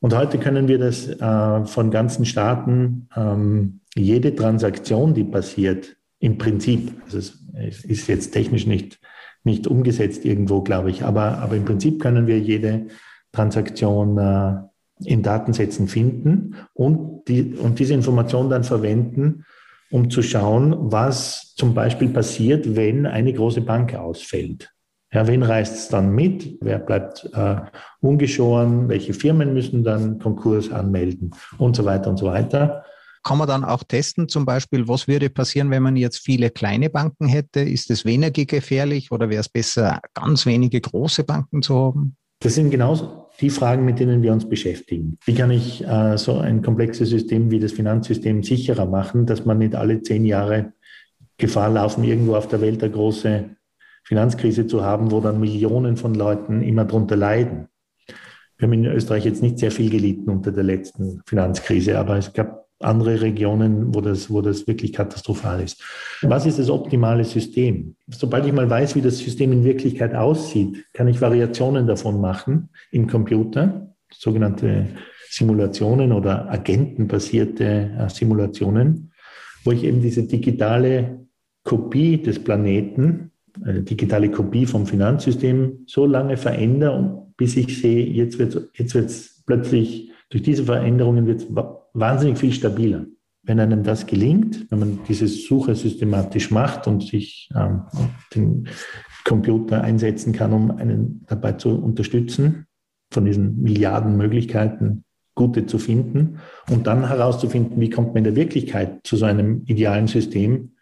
Und 0.00 0.16
heute 0.16 0.38
können 0.38 0.68
wir 0.68 0.78
das 0.78 1.08
äh, 1.08 1.66
von 1.66 1.90
ganzen 1.90 2.24
Staaten, 2.24 3.08
ähm, 3.14 3.80
jede 3.94 4.34
Transaktion, 4.34 5.12
die 5.12 5.24
passiert, 5.24 5.96
im 6.20 6.38
Prinzip, 6.38 6.92
also 7.04 7.18
es 7.18 7.84
ist 7.84 8.08
jetzt 8.08 8.32
technisch 8.32 8.66
nicht, 8.66 8.98
nicht 9.44 9.66
umgesetzt 9.66 10.24
irgendwo, 10.24 10.62
glaube 10.62 10.90
ich, 10.90 11.04
aber, 11.04 11.38
aber 11.38 11.56
im 11.56 11.64
Prinzip 11.64 12.00
können 12.00 12.26
wir 12.26 12.38
jede 12.38 12.86
Transaktion 13.32 14.18
äh, 14.18 14.67
in 15.04 15.22
Datensätzen 15.22 15.88
finden 15.88 16.56
und, 16.74 17.24
die, 17.28 17.54
und 17.54 17.78
diese 17.78 17.94
Information 17.94 18.50
dann 18.50 18.64
verwenden, 18.64 19.44
um 19.90 20.10
zu 20.10 20.22
schauen, 20.22 20.74
was 20.92 21.54
zum 21.56 21.74
Beispiel 21.74 22.10
passiert, 22.10 22.76
wenn 22.76 23.06
eine 23.06 23.32
große 23.32 23.62
Bank 23.62 23.94
ausfällt. 23.94 24.70
Ja, 25.12 25.26
wen 25.26 25.42
reißt 25.42 25.74
es 25.74 25.88
dann 25.88 26.14
mit? 26.14 26.58
Wer 26.60 26.78
bleibt 26.78 27.30
äh, 27.32 27.56
ungeschoren? 28.00 28.90
Welche 28.90 29.14
Firmen 29.14 29.54
müssen 29.54 29.82
dann 29.82 30.18
Konkurs 30.18 30.70
anmelden? 30.70 31.30
Und 31.56 31.76
so 31.76 31.84
weiter 31.86 32.10
und 32.10 32.18
so 32.18 32.26
weiter. 32.26 32.84
Kann 33.24 33.38
man 33.38 33.48
dann 33.48 33.64
auch 33.64 33.82
testen, 33.82 34.28
zum 34.28 34.44
Beispiel, 34.44 34.86
was 34.86 35.08
würde 35.08 35.30
passieren, 35.30 35.70
wenn 35.70 35.82
man 35.82 35.96
jetzt 35.96 36.18
viele 36.18 36.50
kleine 36.50 36.90
Banken 36.90 37.26
hätte? 37.26 37.60
Ist 37.60 37.90
es 37.90 38.04
weniger 38.04 38.44
gefährlich 38.44 39.10
oder 39.10 39.28
wäre 39.30 39.40
es 39.40 39.48
besser, 39.48 40.00
ganz 40.14 40.44
wenige 40.44 40.80
große 40.80 41.24
Banken 41.24 41.62
zu 41.62 41.74
haben? 41.74 42.16
Das 42.40 42.54
sind 42.54 42.70
genauso 42.70 43.27
die 43.40 43.50
Fragen, 43.50 43.84
mit 43.84 44.00
denen 44.00 44.22
wir 44.22 44.32
uns 44.32 44.48
beschäftigen. 44.48 45.18
Wie 45.24 45.34
kann 45.34 45.50
ich 45.50 45.86
äh, 45.86 46.18
so 46.18 46.38
ein 46.38 46.62
komplexes 46.62 47.10
System 47.10 47.50
wie 47.50 47.60
das 47.60 47.72
Finanzsystem 47.72 48.42
sicherer 48.42 48.86
machen, 48.86 49.26
dass 49.26 49.44
man 49.44 49.58
nicht 49.58 49.74
alle 49.74 50.02
zehn 50.02 50.24
Jahre 50.24 50.72
Gefahr 51.36 51.70
laufen, 51.70 52.02
irgendwo 52.02 52.34
auf 52.34 52.48
der 52.48 52.60
Welt 52.60 52.82
eine 52.82 52.92
große 52.92 53.50
Finanzkrise 54.02 54.66
zu 54.66 54.84
haben, 54.84 55.12
wo 55.12 55.20
dann 55.20 55.38
Millionen 55.38 55.96
von 55.96 56.14
Leuten 56.14 56.62
immer 56.62 56.84
drunter 56.84 57.14
leiden. 57.14 57.68
Wir 58.56 58.66
haben 58.66 58.72
in 58.72 58.86
Österreich 58.86 59.24
jetzt 59.24 59.42
nicht 59.42 59.58
sehr 59.58 59.70
viel 59.70 59.88
gelitten 59.88 60.30
unter 60.30 60.50
der 60.50 60.64
letzten 60.64 61.22
Finanzkrise, 61.26 61.96
aber 61.96 62.16
es 62.16 62.32
gab 62.32 62.67
andere 62.80 63.20
Regionen, 63.20 63.94
wo 63.94 64.00
das, 64.00 64.30
wo 64.30 64.40
das 64.40 64.66
wirklich 64.66 64.92
katastrophal 64.92 65.62
ist. 65.62 65.82
Was 66.22 66.46
ist 66.46 66.58
das 66.58 66.70
optimale 66.70 67.24
System? 67.24 67.96
Sobald 68.08 68.46
ich 68.46 68.52
mal 68.52 68.70
weiß, 68.70 68.94
wie 68.94 69.00
das 69.00 69.18
System 69.18 69.52
in 69.52 69.64
Wirklichkeit 69.64 70.14
aussieht, 70.14 70.84
kann 70.92 71.08
ich 71.08 71.20
Variationen 71.20 71.86
davon 71.86 72.20
machen 72.20 72.68
im 72.92 73.08
Computer, 73.08 73.92
sogenannte 74.12 74.86
Simulationen 75.30 76.12
oder 76.12 76.50
agentenbasierte 76.50 77.90
äh, 77.98 78.08
Simulationen, 78.08 79.12
wo 79.64 79.72
ich 79.72 79.84
eben 79.84 80.00
diese 80.00 80.26
digitale 80.26 81.26
Kopie 81.64 82.22
des 82.22 82.42
Planeten, 82.42 83.32
eine 83.62 83.82
digitale 83.82 84.30
Kopie 84.30 84.66
vom 84.66 84.86
Finanzsystem 84.86 85.80
so 85.86 86.06
lange 86.06 86.36
verändere, 86.36 87.26
bis 87.36 87.56
ich 87.56 87.80
sehe, 87.80 88.06
jetzt 88.06 88.38
wird 88.38 88.54
es 88.54 88.92
jetzt 88.94 89.46
plötzlich, 89.46 90.10
durch 90.30 90.42
diese 90.42 90.64
Veränderungen 90.64 91.26
wird 91.26 91.40
es 91.40 91.48
wahnsinnig 91.94 92.38
viel 92.38 92.52
stabiler. 92.52 93.06
Wenn 93.42 93.60
einem 93.60 93.82
das 93.82 94.06
gelingt, 94.06 94.70
wenn 94.70 94.78
man 94.78 95.00
diese 95.08 95.26
Suche 95.26 95.74
systematisch 95.74 96.50
macht 96.50 96.86
und 96.86 97.02
sich 97.02 97.48
ähm, 97.54 97.82
den 98.34 98.68
Computer 99.24 99.82
einsetzen 99.82 100.32
kann, 100.32 100.52
um 100.52 100.70
einen 100.70 101.24
dabei 101.26 101.52
zu 101.52 101.70
unterstützen, 101.70 102.66
von 103.10 103.24
diesen 103.24 103.62
Milliarden 103.62 104.16
Möglichkeiten 104.16 105.04
gute 105.34 105.66
zu 105.66 105.78
finden 105.78 106.40
und 106.68 106.86
dann 106.86 107.06
herauszufinden, 107.06 107.80
wie 107.80 107.90
kommt 107.90 108.08
man 108.08 108.18
in 108.18 108.24
der 108.24 108.36
Wirklichkeit 108.36 109.06
zu 109.06 109.16
so 109.16 109.24
einem 109.24 109.62
idealen 109.66 110.08
System, 110.08 110.72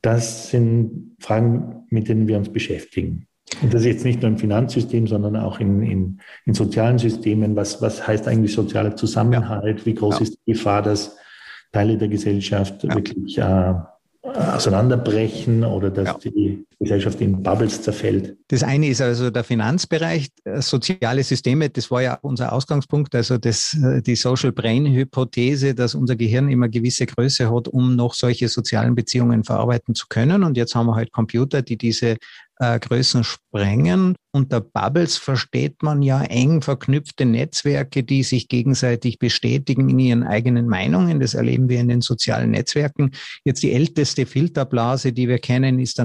das 0.00 0.50
sind 0.50 1.16
Fragen, 1.18 1.86
mit 1.90 2.08
denen 2.08 2.28
wir 2.28 2.38
uns 2.38 2.52
beschäftigen. 2.52 3.26
Und 3.62 3.72
das 3.72 3.82
ist 3.82 3.86
jetzt 3.86 4.04
nicht 4.04 4.22
nur 4.22 4.30
im 4.30 4.38
Finanzsystem, 4.38 5.06
sondern 5.06 5.36
auch 5.36 5.60
in, 5.60 5.82
in, 5.82 6.20
in 6.44 6.54
sozialen 6.54 6.98
Systemen. 6.98 7.56
Was, 7.56 7.80
was 7.82 8.06
heißt 8.06 8.28
eigentlich 8.28 8.54
sozialer 8.54 8.96
Zusammenhalt? 8.96 9.80
Ja. 9.80 9.86
Wie 9.86 9.94
groß 9.94 10.16
ja. 10.16 10.22
ist 10.22 10.38
die 10.46 10.52
Gefahr, 10.52 10.82
dass 10.82 11.16
Teile 11.72 11.98
der 11.98 12.08
Gesellschaft 12.08 12.84
ja. 12.84 12.94
wirklich 12.94 13.38
äh, 13.38 13.74
auseinanderbrechen 14.22 15.64
oder 15.64 15.90
dass 15.90 16.18
die 16.18 16.64
Gesellschaft 16.78 17.20
in 17.20 17.42
Bubbles 17.42 17.82
zerfällt. 17.82 18.36
Das 18.48 18.62
eine 18.62 18.88
ist 18.88 19.00
also 19.00 19.30
der 19.30 19.44
Finanzbereich, 19.44 20.28
äh, 20.44 20.60
soziale 20.60 21.22
Systeme, 21.22 21.70
das 21.70 21.90
war 21.90 22.02
ja 22.02 22.18
unser 22.22 22.52
Ausgangspunkt, 22.52 23.14
also 23.14 23.38
das, 23.38 23.76
äh, 23.82 24.02
die 24.02 24.16
Social 24.16 24.52
Brain 24.52 24.86
Hypothese, 24.86 25.74
dass 25.74 25.94
unser 25.94 26.16
Gehirn 26.16 26.48
immer 26.48 26.68
gewisse 26.68 27.06
Größe 27.06 27.52
hat, 27.54 27.68
um 27.68 27.96
noch 27.96 28.14
solche 28.14 28.48
sozialen 28.48 28.94
Beziehungen 28.94 29.44
verarbeiten 29.44 29.94
zu 29.94 30.06
können. 30.08 30.42
Und 30.42 30.56
jetzt 30.56 30.74
haben 30.74 30.86
wir 30.86 30.94
halt 30.94 31.12
Computer, 31.12 31.62
die 31.62 31.76
diese 31.76 32.16
äh, 32.58 32.78
Größen 32.78 33.24
sprengen. 33.24 34.14
Unter 34.32 34.60
Bubbles 34.60 35.16
versteht 35.16 35.82
man 35.82 36.02
ja 36.02 36.22
eng 36.22 36.60
verknüpfte 36.62 37.24
Netzwerke, 37.24 38.02
die 38.02 38.22
sich 38.22 38.48
gegenseitig 38.48 39.18
bestätigen 39.18 39.88
in 39.88 39.98
ihren 39.98 40.22
eigenen 40.24 40.68
Meinungen. 40.68 41.20
Das 41.20 41.34
erleben 41.34 41.68
wir 41.68 41.80
in 41.80 41.88
den 41.88 42.00
sozialen 42.00 42.50
Netzwerken. 42.50 43.12
Jetzt 43.44 43.62
die 43.62 43.72
älteste 43.72 44.26
Filterblase, 44.26 45.12
die 45.12 45.28
wir 45.28 45.38
kennen, 45.38 45.78
ist 45.78 45.98
der 45.98 46.04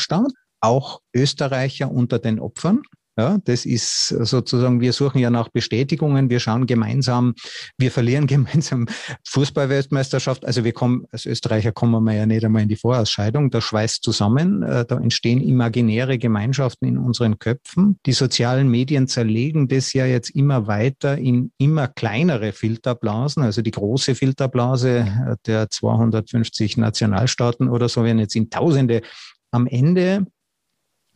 Nationalstaat. 0.00 0.32
Auch 0.62 1.00
Österreicher 1.14 1.90
unter 1.90 2.18
den 2.18 2.38
Opfern. 2.38 2.82
Ja, 3.18 3.38
das 3.44 3.66
ist 3.66 4.08
sozusagen, 4.08 4.80
wir 4.80 4.92
suchen 4.92 5.18
ja 5.18 5.30
nach 5.30 5.48
Bestätigungen, 5.48 6.30
wir 6.30 6.38
schauen 6.38 6.66
gemeinsam, 6.66 7.34
wir 7.76 7.90
verlieren 7.90 8.26
gemeinsam 8.26 8.86
Fußballweltmeisterschaft. 9.26 10.46
Also 10.46 10.64
wir 10.64 10.72
kommen, 10.72 11.04
als 11.10 11.26
Österreicher 11.26 11.72
kommen 11.72 12.02
wir 12.04 12.14
ja 12.14 12.24
nicht 12.24 12.44
einmal 12.44 12.62
in 12.62 12.68
die 12.68 12.76
Vorausscheidung, 12.76 13.50
da 13.50 13.60
schweißt 13.60 14.02
zusammen, 14.02 14.62
äh, 14.62 14.84
da 14.86 14.96
entstehen 14.98 15.42
imaginäre 15.42 16.18
Gemeinschaften 16.18 16.86
in 16.86 16.98
unseren 16.98 17.38
Köpfen. 17.38 17.98
Die 18.06 18.12
sozialen 18.12 18.70
Medien 18.70 19.06
zerlegen 19.06 19.68
das 19.68 19.92
ja 19.92 20.06
jetzt 20.06 20.30
immer 20.30 20.66
weiter 20.66 21.18
in 21.18 21.52
immer 21.58 21.88
kleinere 21.88 22.52
Filterblasen, 22.52 23.42
also 23.42 23.60
die 23.60 23.72
große 23.72 24.14
Filterblase 24.14 25.00
äh, 25.00 25.36
der 25.46 25.68
250 25.68 26.76
Nationalstaaten 26.76 27.68
oder 27.68 27.88
so 27.88 28.04
werden 28.04 28.18
jetzt 28.18 28.36
in 28.36 28.50
Tausende 28.50 29.02
am 29.50 29.66
Ende 29.66 30.26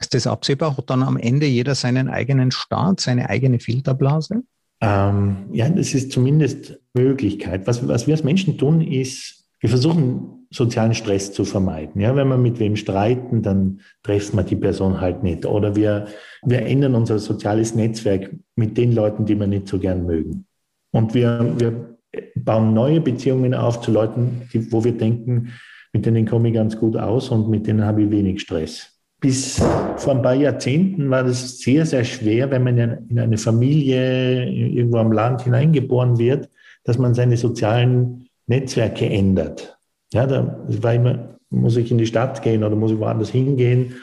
ist 0.01 0.15
das 0.15 0.27
absehbar? 0.27 0.77
Hat 0.77 0.91
dann 0.91 1.03
am 1.03 1.17
Ende 1.17 1.47
jeder 1.47 1.75
seinen 1.75 2.09
eigenen 2.09 2.51
Staat, 2.51 3.01
seine 3.01 3.31
eigene 3.31 3.59
Filterblase? 3.61 4.43
Ähm, 4.81 5.37
ja, 5.53 5.69
das 5.69 5.95
ist 5.95 6.13
zumindest 6.13 6.79
Möglichkeit. 6.95 7.67
Was, 7.67 7.87
was 7.87 8.07
wir 8.07 8.15
als 8.15 8.25
Menschen 8.25 8.59
tun, 8.59 8.81
ist, 8.81 9.45
wir 9.61 9.71
versuchen, 9.71 10.47
sozialen 10.51 10.95
Stress 10.95 11.33
zu 11.33 11.45
vermeiden. 11.45 12.01
Ja, 12.01 12.15
wenn 12.15 12.29
wir 12.29 12.37
mit 12.37 12.59
wem 12.59 12.77
streiten, 12.77 13.43
dann 13.43 13.81
treffen 14.03 14.37
wir 14.37 14.45
die 14.45 14.57
Person 14.57 15.01
halt 15.01 15.23
nicht. 15.23 15.47
Oder 15.47 15.75
wir, 15.75 16.07
wir 16.43 16.63
ändern 16.63 16.95
unser 16.95 17.19
soziales 17.19 17.75
Netzwerk 17.75 18.31
mit 18.57 18.77
den 18.77 18.93
Leuten, 18.93 19.25
die 19.25 19.39
wir 19.39 19.47
nicht 19.47 19.69
so 19.69 19.79
gern 19.79 20.07
mögen. 20.07 20.47
Und 20.93 21.15
wir, 21.15 21.55
wir 21.59 21.97
bauen 22.37 22.75
neue 22.75 23.01
Beziehungen 23.01 23.55
auf 23.55 23.81
zu 23.81 23.91
Leuten, 23.91 24.49
die, 24.53 24.71
wo 24.71 24.85
wir 24.85 24.97
denken, 24.97 25.53
mit 25.95 26.05
denen 26.05 26.27
komme 26.27 26.49
ich 26.49 26.55
ganz 26.55 26.79
gut 26.79 26.97
aus 26.97 27.31
und 27.31 27.49
mit 27.49 27.67
denen 27.67 27.85
habe 27.85 28.03
ich 28.03 28.11
wenig 28.11 28.43
Stress 28.43 28.95
bis 29.25 29.59
vor 29.97 30.17
ein 30.17 30.21
paar 30.21 30.35
Jahrzehnten 30.35 31.09
war 31.09 31.25
das 31.25 31.59
sehr, 31.59 31.87
sehr 31.87 32.05
schwer, 32.05 32.51
wenn 32.51 32.63
man 32.63 32.77
in 33.09 33.19
eine 33.19 33.39
Familie 33.39 34.45
irgendwo 34.51 34.99
am 34.99 35.13
Land 35.13 35.41
hineingeboren 35.41 36.19
wird, 36.19 36.51
dass 36.85 36.99
man 36.99 37.15
seine 37.15 37.39
sozialen 37.39 38.29
Netzwerke 38.47 39.09
ändert. 39.09 39.79
Ja, 40.13 40.27
da 40.27 40.63
war 40.67 40.93
immer, 40.93 41.39
muss 41.49 41.79
ich 41.79 41.91
in 41.91 41.97
die 41.97 42.05
Stadt 42.05 42.43
gehen 42.43 42.63
oder 42.63 42.77
muss 42.77 42.93
ich 42.93 42.99
woanders 42.99 43.31
hingehen, 43.31 43.95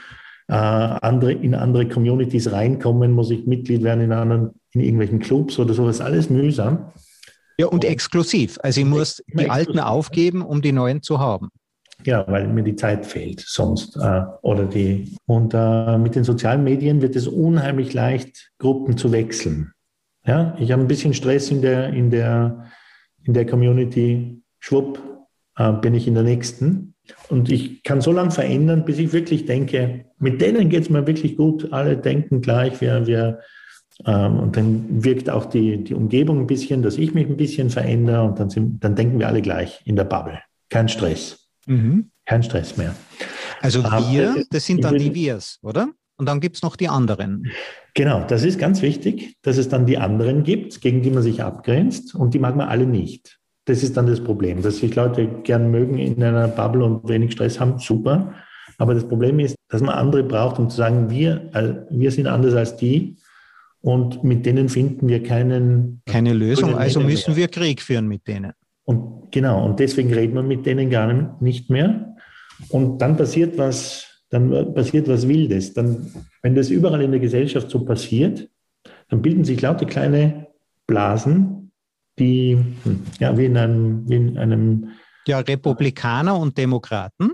äh, 0.48 0.56
andere, 0.56 1.34
in 1.34 1.54
andere 1.54 1.88
Communities 1.88 2.52
reinkommen, 2.52 3.12
muss 3.12 3.30
ich 3.30 3.46
Mitglied 3.46 3.84
werden 3.84 4.02
in, 4.02 4.14
anderen, 4.14 4.50
in 4.72 4.82
irgendwelchen 4.82 5.20
Clubs 5.20 5.60
oder 5.60 5.76
sowas, 5.76 6.02
alles 6.02 6.32
mühsam. 6.32 6.94
Ja, 7.60 7.68
und 7.68 7.86
exklusiv. 7.86 8.58
Also 8.64 8.82
ich 8.82 8.88
muss 8.88 9.22
die 9.28 9.52
alten 9.52 9.78
aufgeben, 9.78 10.42
um 10.42 10.64
die 10.64 10.72
neuen 10.72 11.04
zu 11.04 11.20
haben. 11.20 11.52
Ja, 12.05 12.25
weil 12.27 12.48
mir 12.48 12.63
die 12.63 12.75
Zeit 12.75 13.05
fehlt 13.05 13.41
sonst. 13.46 13.96
Äh, 13.98 14.24
oder 14.41 14.65
die. 14.65 15.15
Und 15.25 15.53
äh, 15.53 15.98
mit 15.98 16.15
den 16.15 16.24
sozialen 16.24 16.63
Medien 16.63 17.01
wird 17.01 17.15
es 17.15 17.27
unheimlich 17.27 17.93
leicht, 17.93 18.51
Gruppen 18.58 18.98
zu 18.98 19.12
wechseln. 19.12 19.72
Ja, 20.25 20.55
ich 20.60 20.72
habe 20.72 20.81
ein 20.81 20.88
bisschen 20.88 21.13
Stress 21.13 21.50
in 21.50 21.62
der, 21.62 21.89
in 21.89 22.12
der, 22.12 22.65
in 23.24 23.34
der 23.34 23.46
Community. 23.46 24.41
Schwupp, 24.60 25.00
äh, 25.58 25.74
bin 25.74 25.96
ich 25.96 26.08
in 26.08 26.13
der 26.13 26.24
nächsten. 26.24 26.93
Und 27.29 27.51
ich 27.51 27.84
kann 27.84 28.01
so 28.01 28.12
lange 28.12 28.31
verändern, 28.31 28.86
bis 28.86 29.00
ich 29.00 29.12
wirklich 29.12 29.46
denke, 29.46 30.05
mit 30.20 30.39
denen 30.39 30.70
geht 30.70 30.84
es 30.84 30.89
mir 30.89 31.05
wirklich 31.08 31.36
gut. 31.36 31.74
Alle 31.74 31.98
denken 31.98 32.41
gleich, 32.41 32.79
wir, 32.79 33.08
wir, 33.08 33.39
ähm, 34.05 34.39
und 34.39 34.55
dann 34.55 35.03
wirkt 35.03 35.29
auch 35.29 35.46
die, 35.46 35.84
die 35.84 35.96
Umgebung 35.96 36.39
ein 36.39 36.48
bisschen, 36.48 36.81
dass 36.81 36.98
ich 36.98 37.13
mich 37.13 37.27
ein 37.27 37.38
bisschen 37.38 37.70
verändere 37.70 38.24
und 38.24 38.39
dann, 38.39 38.50
sind, 38.50 38.84
dann 38.84 38.96
denken 38.96 39.20
wir 39.20 39.27
alle 39.27 39.41
gleich 39.41 39.81
in 39.86 39.96
der 39.96 40.05
Bubble. 40.05 40.39
Kein 40.70 40.88
Stress. 40.88 41.41
Mhm. 41.72 42.12
Kein 42.25 42.44
Stress 42.44 42.78
mehr. 42.78 42.96
Also 43.62 43.84
wir, 43.84 44.44
das 44.50 44.66
sind 44.66 44.84
dann 44.84 44.98
die 44.98 45.13
Wirs, 45.13 45.60
oder? 45.62 45.90
Und 46.18 46.28
dann 46.28 46.40
gibt 46.40 46.58
es 46.58 46.62
noch 46.62 46.75
die 46.75 46.88
anderen. 46.88 47.51
Genau, 47.94 48.24
das 48.28 48.44
ist 48.44 48.60
ganz 48.60 48.82
wichtig, 48.82 49.36
dass 49.42 49.58
es 49.58 49.70
dann 49.70 49.86
die 49.86 49.98
anderen 49.98 50.44
gibt, 50.44 50.82
gegen 50.82 51.01
die 51.01 51.10
man 51.10 51.24
sich 51.24 51.42
abgrenzt 51.42 52.13
und 52.13 52.34
die 52.34 52.40
mag 52.40 52.56
man 52.56 52.68
alle 52.68 52.86
nicht. 52.86 53.40
Das 53.66 53.84
ist 53.84 53.98
dann 53.98 54.06
das 54.06 54.24
Problem, 54.24 54.62
dass 54.62 54.78
sich 54.78 54.96
Leute 54.96 55.28
gern 55.44 55.72
mögen 55.72 55.98
in 55.98 56.22
einer 56.22 56.48
Bubble 56.48 56.84
und 56.84 57.08
wenig 57.08 57.32
Stress 57.32 57.60
haben, 57.60 57.80
super. 57.80 58.34
Aber 58.78 58.94
das 58.94 59.08
Problem 59.08 59.40
ist, 59.40 59.56
dass 59.70 59.82
man 59.82 59.96
andere 59.96 60.24
braucht, 60.24 60.60
um 60.60 60.70
zu 60.70 60.78
sagen, 60.78 61.10
wir, 61.10 61.50
äh, 61.54 61.74
wir 61.90 62.12
sind 62.12 62.28
anders 62.28 62.54
als 62.54 62.75
die 62.78 63.18
und 63.82 64.24
mit 64.24 64.46
denen 64.46 64.70
finden 64.70 65.08
wir 65.08 65.24
keinen. 65.24 66.01
Keine 66.06 66.34
Lösung, 66.34 66.75
also 66.75 67.00
müssen 67.00 67.36
wir 67.36 67.48
Krieg 67.48 67.82
führen 67.82 68.08
mit 68.08 68.28
denen. 68.28 68.54
Und 68.84 69.32
genau, 69.32 69.66
und 69.66 69.80
deswegen 69.80 70.14
redet 70.14 70.36
man 70.36 70.48
mit 70.48 70.66
denen 70.66 70.90
gar 70.90 71.12
nicht 71.42 71.70
mehr. 71.70 72.16
Und 72.70 73.00
dann 73.00 73.18
passiert 73.18 73.58
was, 73.58 74.26
dann 74.30 74.74
passiert 74.74 75.08
was 75.08 75.28
Wildes. 75.28 75.74
Dann, 75.74 76.12
wenn 76.42 76.56
das 76.56 76.70
überall 76.70 77.02
in 77.02 77.12
der 77.12 77.20
Gesellschaft 77.20 77.70
so 77.70 77.84
passiert, 77.86 78.50
dann 79.10 79.22
bilden 79.22 79.44
sich 79.44 79.62
lauter 79.62 79.86
kleine 79.86 80.48
Blasen, 80.88 81.72
die, 82.20 82.58
hm, 82.84 83.04
ja, 83.20 83.38
wie 83.38 83.46
in 83.46 83.58
einem, 83.58 84.10
wie 84.10 84.16
in 84.16 84.38
einem 84.38 84.90
ja, 85.28 85.40
Republikaner 85.40 86.38
und 86.38 86.58
Demokraten. 86.58 87.32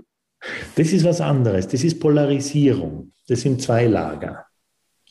Das 0.76 0.92
ist 0.92 1.04
was 1.04 1.20
anderes. 1.20 1.68
Das 1.68 1.82
ist 1.82 1.98
Polarisierung. 1.98 3.12
Das 3.26 3.40
sind 3.40 3.60
zwei 3.60 3.86
Lager. 3.86 4.46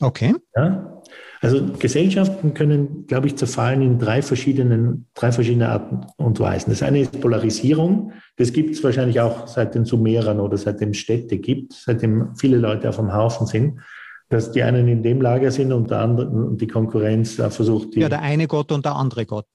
Okay. 0.00 0.34
Ja? 0.56 0.97
Also 1.40 1.64
Gesellschaften 1.78 2.52
können, 2.54 3.06
glaube 3.06 3.28
ich, 3.28 3.36
zerfallen 3.36 3.82
in 3.82 3.98
drei, 3.98 4.22
verschiedenen, 4.22 5.06
drei 5.14 5.30
verschiedene 5.30 5.68
Arten 5.68 6.00
und 6.16 6.40
Weisen. 6.40 6.70
Das 6.70 6.82
eine 6.82 7.00
ist 7.00 7.20
Polarisierung. 7.20 8.12
Das 8.36 8.52
gibt 8.52 8.74
es 8.74 8.82
wahrscheinlich 8.82 9.20
auch 9.20 9.46
seit 9.46 9.74
den 9.74 9.84
Sumerern 9.84 10.40
oder 10.40 10.56
seitdem 10.56 10.90
es 10.90 10.98
Städte 10.98 11.38
gibt, 11.38 11.72
seitdem 11.74 12.34
viele 12.36 12.56
Leute 12.56 12.88
auf 12.88 12.96
dem 12.96 13.12
Haufen 13.12 13.46
sind, 13.46 13.80
dass 14.28 14.50
die 14.50 14.62
einen 14.62 14.88
in 14.88 15.02
dem 15.02 15.20
Lager 15.20 15.50
sind 15.50 15.72
und 15.72 15.90
der 15.90 16.00
andere, 16.00 16.28
und 16.28 16.60
die 16.60 16.66
Konkurrenz 16.66 17.34
versucht, 17.34 17.94
die. 17.94 18.00
Ja, 18.00 18.08
der 18.08 18.22
eine 18.22 18.48
Gott 18.48 18.72
und 18.72 18.84
der 18.84 18.96
andere 18.96 19.24
Gott. 19.24 19.46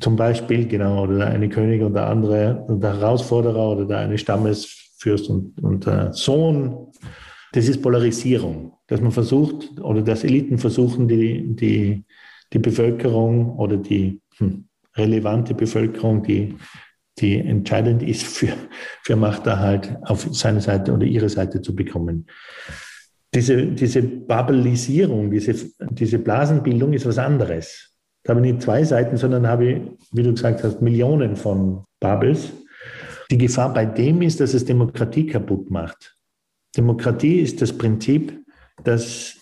Zum 0.00 0.16
Beispiel, 0.16 0.66
genau, 0.66 1.02
oder 1.02 1.18
der 1.18 1.26
eine 1.26 1.48
König 1.48 1.82
und 1.82 1.94
der 1.94 2.06
andere, 2.06 2.64
und 2.68 2.82
der 2.82 2.98
Herausforderer 2.98 3.70
oder 3.70 3.84
der 3.84 3.98
eine 3.98 4.16
Stammesfürst 4.16 5.28
und, 5.28 5.62
und 5.62 5.84
der 5.84 6.12
Sohn 6.12 6.92
das 7.54 7.68
ist 7.68 7.80
Polarisierung, 7.80 8.72
dass 8.86 9.00
man 9.00 9.12
versucht 9.12 9.80
oder 9.80 10.02
dass 10.02 10.24
Eliten 10.24 10.58
versuchen, 10.58 11.08
die, 11.08 11.54
die, 11.54 12.04
die 12.52 12.58
Bevölkerung 12.58 13.56
oder 13.56 13.76
die 13.76 14.20
hm, 14.36 14.66
relevante 14.96 15.54
Bevölkerung, 15.54 16.22
die, 16.22 16.54
die 17.18 17.38
entscheidend 17.38 18.02
ist 18.02 18.24
für, 18.24 18.52
für 19.02 19.16
Machterhalt, 19.16 19.96
auf 20.02 20.28
seine 20.32 20.60
Seite 20.60 20.92
oder 20.92 21.06
ihre 21.06 21.28
Seite 21.28 21.62
zu 21.62 21.74
bekommen. 21.74 22.26
Diese, 23.34 23.66
diese 23.66 24.02
Babbelisierung, 24.02 25.30
diese, 25.30 25.54
diese 25.90 26.18
Blasenbildung 26.18 26.92
ist 26.92 27.06
was 27.06 27.18
anderes. 27.18 27.90
Da 28.22 28.34
habe 28.34 28.46
ich 28.46 28.52
nicht 28.52 28.62
zwei 28.62 28.84
Seiten, 28.84 29.16
sondern 29.16 29.46
habe 29.46 29.66
ich, 29.66 29.82
wie 30.12 30.22
du 30.22 30.32
gesagt 30.32 30.62
hast, 30.62 30.80
Millionen 30.80 31.36
von 31.36 31.84
Bubbles. 32.00 32.52
Die 33.30 33.38
Gefahr 33.38 33.72
bei 33.72 33.86
dem 33.86 34.22
ist, 34.22 34.40
dass 34.40 34.54
es 34.54 34.64
Demokratie 34.64 35.26
kaputt 35.26 35.70
macht. 35.70 36.16
Demokratie 36.76 37.40
ist 37.40 37.60
das 37.60 37.76
Prinzip, 37.76 38.43
dass 38.82 39.36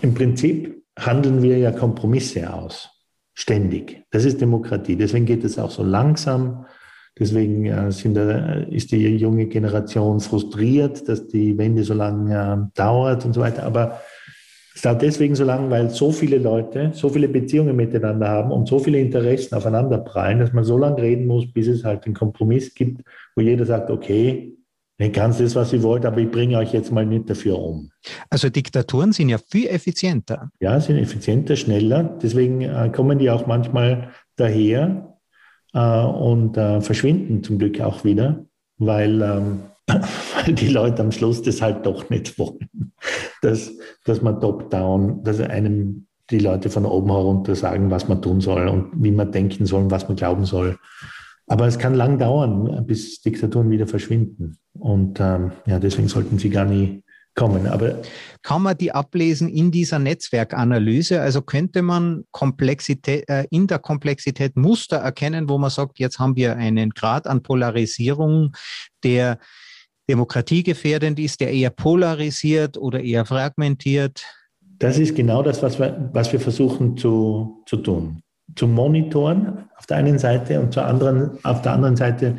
im 0.00 0.14
Prinzip 0.14 0.82
handeln 0.98 1.42
wir 1.42 1.58
ja 1.58 1.72
Kompromisse 1.72 2.52
aus, 2.52 2.90
ständig. 3.34 4.04
Das 4.10 4.24
ist 4.24 4.40
Demokratie. 4.40 4.96
Deswegen 4.96 5.26
geht 5.26 5.44
es 5.44 5.58
auch 5.58 5.70
so 5.70 5.82
langsam. 5.82 6.66
Deswegen 7.18 7.66
äh, 7.66 7.92
sind, 7.92 8.16
ist 8.16 8.90
die 8.90 9.16
junge 9.16 9.46
Generation 9.46 10.20
frustriert, 10.20 11.08
dass 11.08 11.28
die 11.28 11.56
Wende 11.56 11.84
so 11.84 11.94
lange 11.94 12.34
äh, 12.34 12.76
dauert 12.76 13.24
und 13.24 13.34
so 13.34 13.40
weiter. 13.40 13.64
Aber 13.64 14.00
es 14.74 14.82
dauert 14.82 15.02
deswegen 15.02 15.36
so 15.36 15.44
lange, 15.44 15.70
weil 15.70 15.90
so 15.90 16.10
viele 16.10 16.38
Leute 16.38 16.90
so 16.92 17.08
viele 17.08 17.28
Beziehungen 17.28 17.76
miteinander 17.76 18.28
haben 18.28 18.50
und 18.50 18.66
so 18.66 18.80
viele 18.80 18.98
Interessen 18.98 19.54
aufeinander 19.54 19.98
prallen, 19.98 20.40
dass 20.40 20.52
man 20.52 20.64
so 20.64 20.76
lange 20.76 21.00
reden 21.00 21.26
muss, 21.26 21.52
bis 21.52 21.68
es 21.68 21.84
halt 21.84 22.04
einen 22.06 22.14
Kompromiss 22.14 22.74
gibt, 22.74 23.02
wo 23.36 23.42
jeder 23.42 23.64
sagt, 23.64 23.90
okay, 23.90 24.56
Nicht 24.98 25.14
ganz 25.14 25.38
das, 25.38 25.56
was 25.56 25.72
ihr 25.72 25.82
wollt, 25.82 26.06
aber 26.06 26.18
ich 26.18 26.30
bringe 26.30 26.56
euch 26.58 26.72
jetzt 26.72 26.92
mal 26.92 27.04
nicht 27.04 27.28
dafür 27.28 27.58
um. 27.58 27.90
Also 28.30 28.48
Diktaturen 28.48 29.12
sind 29.12 29.28
ja 29.28 29.38
viel 29.38 29.66
effizienter. 29.66 30.50
Ja, 30.60 30.78
sind 30.78 30.98
effizienter, 30.98 31.56
schneller. 31.56 32.16
Deswegen 32.22 32.60
äh, 32.60 32.90
kommen 32.94 33.18
die 33.18 33.28
auch 33.28 33.46
manchmal 33.46 34.10
daher 34.36 35.18
äh, 35.72 36.04
und 36.04 36.56
äh, 36.56 36.80
verschwinden 36.80 37.42
zum 37.42 37.58
Glück 37.58 37.80
auch 37.80 38.04
wieder, 38.04 38.46
weil, 38.78 39.20
ähm, 39.20 39.60
weil 39.88 40.54
die 40.54 40.68
Leute 40.68 41.02
am 41.02 41.10
Schluss 41.10 41.42
das 41.42 41.60
halt 41.60 41.84
doch 41.84 42.08
nicht 42.08 42.38
wollen. 42.38 42.92
Dass, 43.42 43.72
dass 44.04 44.22
man 44.22 44.40
top-down, 44.40 45.24
dass 45.24 45.40
einem 45.40 46.06
die 46.30 46.38
Leute 46.38 46.70
von 46.70 46.86
oben 46.86 47.10
herunter 47.10 47.56
sagen, 47.56 47.90
was 47.90 48.08
man 48.08 48.22
tun 48.22 48.40
soll 48.40 48.68
und 48.68 48.92
wie 48.96 49.10
man 49.10 49.32
denken 49.32 49.66
soll 49.66 49.82
und 49.82 49.90
was 49.90 50.08
man 50.08 50.16
glauben 50.16 50.44
soll. 50.44 50.78
Aber 51.46 51.66
es 51.66 51.78
kann 51.78 51.94
lang 51.94 52.18
dauern, 52.18 52.86
bis 52.86 53.20
Diktaturen 53.20 53.70
wieder 53.70 53.86
verschwinden. 53.86 54.56
Und 54.78 55.20
ähm, 55.20 55.52
ja, 55.66 55.78
deswegen 55.78 56.08
sollten 56.08 56.38
sie 56.38 56.50
gar 56.50 56.64
nie 56.64 57.02
kommen. 57.34 57.66
Aber 57.66 58.02
kann 58.42 58.62
man 58.62 58.76
die 58.76 58.92
ablesen 58.92 59.48
in 59.48 59.70
dieser 59.70 59.98
Netzwerkanalyse? 59.98 61.20
Also 61.20 61.42
könnte 61.42 61.82
man 61.82 62.24
Komplexität, 62.30 63.28
äh, 63.28 63.46
in 63.50 63.66
der 63.66 63.78
Komplexität 63.78 64.56
Muster 64.56 64.98
erkennen, 64.98 65.48
wo 65.48 65.58
man 65.58 65.70
sagt, 65.70 65.98
jetzt 65.98 66.18
haben 66.18 66.36
wir 66.36 66.56
einen 66.56 66.90
Grad 66.90 67.26
an 67.26 67.42
Polarisierung, 67.42 68.52
der 69.02 69.38
demokratiegefährdend 70.08 71.18
ist, 71.18 71.40
der 71.40 71.52
eher 71.52 71.70
polarisiert 71.70 72.76
oder 72.76 73.00
eher 73.00 73.24
fragmentiert? 73.24 74.24
Das 74.78 74.98
ist 74.98 75.14
genau 75.14 75.42
das, 75.42 75.62
was 75.62 75.78
wir, 75.78 76.10
was 76.12 76.32
wir 76.32 76.40
versuchen 76.40 76.96
zu, 76.96 77.62
zu 77.66 77.76
tun. 77.78 78.20
Zu 78.54 78.66
monitoren 78.68 79.64
auf 79.76 79.86
der 79.86 79.96
einen 79.96 80.18
Seite 80.18 80.60
und 80.60 80.72
zur 80.72 80.84
anderen, 80.84 81.38
auf 81.42 81.62
der 81.62 81.72
anderen 81.72 81.96
Seite 81.96 82.36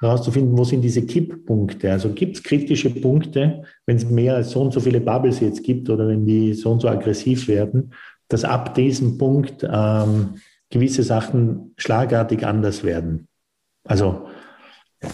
herauszufinden, 0.00 0.56
wo 0.56 0.64
sind 0.64 0.82
diese 0.82 1.04
Kipppunkte. 1.04 1.90
Also 1.90 2.10
gibt 2.10 2.36
es 2.36 2.42
kritische 2.42 2.90
Punkte, 2.90 3.62
wenn 3.86 3.96
es 3.96 4.08
mehr 4.08 4.36
als 4.36 4.50
so 4.50 4.60
und 4.60 4.72
so 4.72 4.80
viele 4.80 5.00
Bubbles 5.00 5.40
jetzt 5.40 5.64
gibt 5.64 5.90
oder 5.90 6.08
wenn 6.08 6.24
die 6.26 6.54
so 6.54 6.70
und 6.72 6.80
so 6.80 6.88
aggressiv 6.88 7.48
werden, 7.48 7.92
dass 8.28 8.44
ab 8.44 8.74
diesem 8.74 9.18
Punkt 9.18 9.66
ähm, 9.68 10.34
gewisse 10.70 11.02
Sachen 11.02 11.72
schlagartig 11.76 12.46
anders 12.46 12.84
werden. 12.84 13.26
Also 13.84 14.26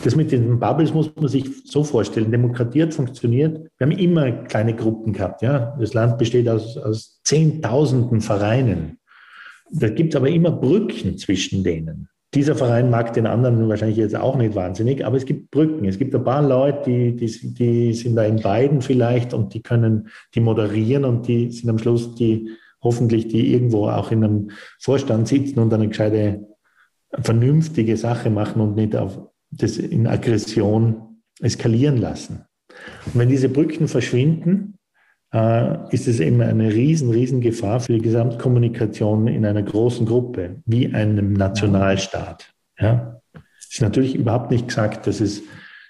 das 0.03 0.17
mit 0.17 0.33
den 0.33 0.59
Bubbles 0.59 0.95
muss 0.95 1.15
man 1.15 1.29
sich 1.29 1.45
so 1.67 1.85
vorstellen. 1.85 2.31
Demokratie 2.31 2.83
hat 2.83 2.95
funktioniert. 2.95 3.71
Wir 3.77 3.87
haben 3.87 3.99
immer 3.99 4.33
kleine 4.33 4.75
Gruppen 4.75 5.13
gehabt. 5.13 5.43
Ja? 5.43 5.77
Das 5.79 5.93
Land 5.93 6.17
besteht 6.19 6.49
aus, 6.49 6.77
aus 6.79 7.21
Zehntausenden 7.23 8.21
Vereinen. 8.23 8.99
Da 9.71 9.89
gibt 9.89 10.15
es 10.15 10.17
aber 10.17 10.29
immer 10.29 10.53
Brücken 10.53 11.19
zwischen 11.19 11.63
denen. 11.65 12.09
Dieser 12.35 12.57
Verein 12.57 12.91
mag 12.91 13.13
den 13.13 13.27
anderen 13.27 13.69
wahrscheinlich 13.69 13.99
jetzt 13.99 14.17
auch 14.17 14.37
nicht 14.37 14.55
wahnsinnig, 14.55 15.07
aber 15.07 15.17
es 15.17 15.25
gibt 15.25 15.51
Brücken. 15.53 15.85
Es 15.85 15.99
gibt 15.99 16.15
ein 16.15 16.25
paar 16.25 16.43
Leute, 16.43 16.83
die, 16.91 17.17
die, 17.17 17.55
die 17.55 17.93
sind 17.93 18.17
da 18.17 18.25
in 18.25 18.41
beiden 18.41 18.83
vielleicht 18.83 19.33
und 19.33 19.55
die 19.55 19.63
können 19.63 20.09
die 20.35 20.41
moderieren 20.41 21.05
und 21.05 21.29
die 21.29 21.51
sind 21.53 21.71
am 21.71 21.79
Schluss 21.79 22.15
die 22.17 22.51
hoffentlich, 22.83 23.29
die 23.29 23.53
irgendwo 23.53 23.89
auch 23.89 24.11
in 24.11 24.25
einem 24.25 24.51
Vorstand 24.81 25.29
sitzen 25.29 25.59
und 25.61 25.73
eine 25.73 25.89
gescheite, 25.89 26.47
vernünftige 27.11 27.97
Sache 27.97 28.31
machen 28.31 28.61
und 28.61 28.77
nicht 28.77 28.95
auf 28.97 29.19
das 29.51 29.79
in 29.79 30.07
Aggression 30.07 31.21
eskalieren 31.41 31.97
lassen. 31.97 32.45
Und 33.07 33.19
wenn 33.19 33.29
diese 33.29 33.49
Brücken 33.49 33.89
verschwinden, 33.89 34.74
ist 35.91 36.07
es 36.07 36.21
eben 36.21 36.41
eine 36.41 36.73
riesen, 36.73 37.11
riesen 37.11 37.41
Gefahr 37.41 37.81
für 37.81 37.95
die 37.95 38.03
Gesamtkommunikation 38.03 39.27
in 39.27 39.45
einer 39.45 39.63
großen 39.63 40.07
Gruppe, 40.07 40.63
wie 40.65 40.95
einem 40.95 41.33
Nationalstaat. 41.33 42.53
Ja? 42.79 43.21
Es 43.59 43.75
ist 43.75 43.83
natürlich 43.83 44.15
überhaupt 44.15 44.53
nicht 44.53 44.69
gesagt, 44.69 45.09
dass 45.09 45.21
es, 45.21 45.43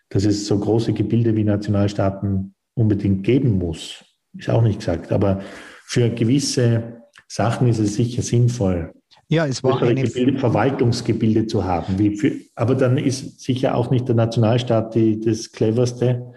dass 0.09 0.25
es 0.25 0.47
so 0.47 0.59
große 0.59 0.95
Gebilde 0.95 1.37
wie 1.37 1.45
Nationalstaaten 1.45 2.55
unbedingt 2.75 3.23
geben 3.23 3.59
muss. 3.59 4.03
Ist 4.37 4.49
auch 4.49 4.63
nicht 4.63 4.79
gesagt. 4.79 5.13
Aber 5.13 5.43
für 5.85 6.09
gewisse 6.09 7.03
Sachen 7.29 7.69
ist 7.69 7.79
es 7.79 7.97
sicher 7.97 8.23
sinnvoll, 8.23 8.95
ja, 9.29 9.47
es 9.47 9.63
war 9.65 9.81
eine 9.83 10.03
Gebilde, 10.03 10.39
Verwaltungsgebilde 10.39 11.47
zu 11.47 11.65
haben. 11.65 12.17
Für, 12.17 12.33
aber 12.55 12.75
dann 12.75 12.99
ist 12.99 13.41
sicher 13.41 13.75
auch 13.75 13.91
nicht 13.91 14.07
der 14.07 14.15
Nationalstaat 14.15 14.95
die, 14.95 15.21
das 15.21 15.51
cleverste. 15.51 16.33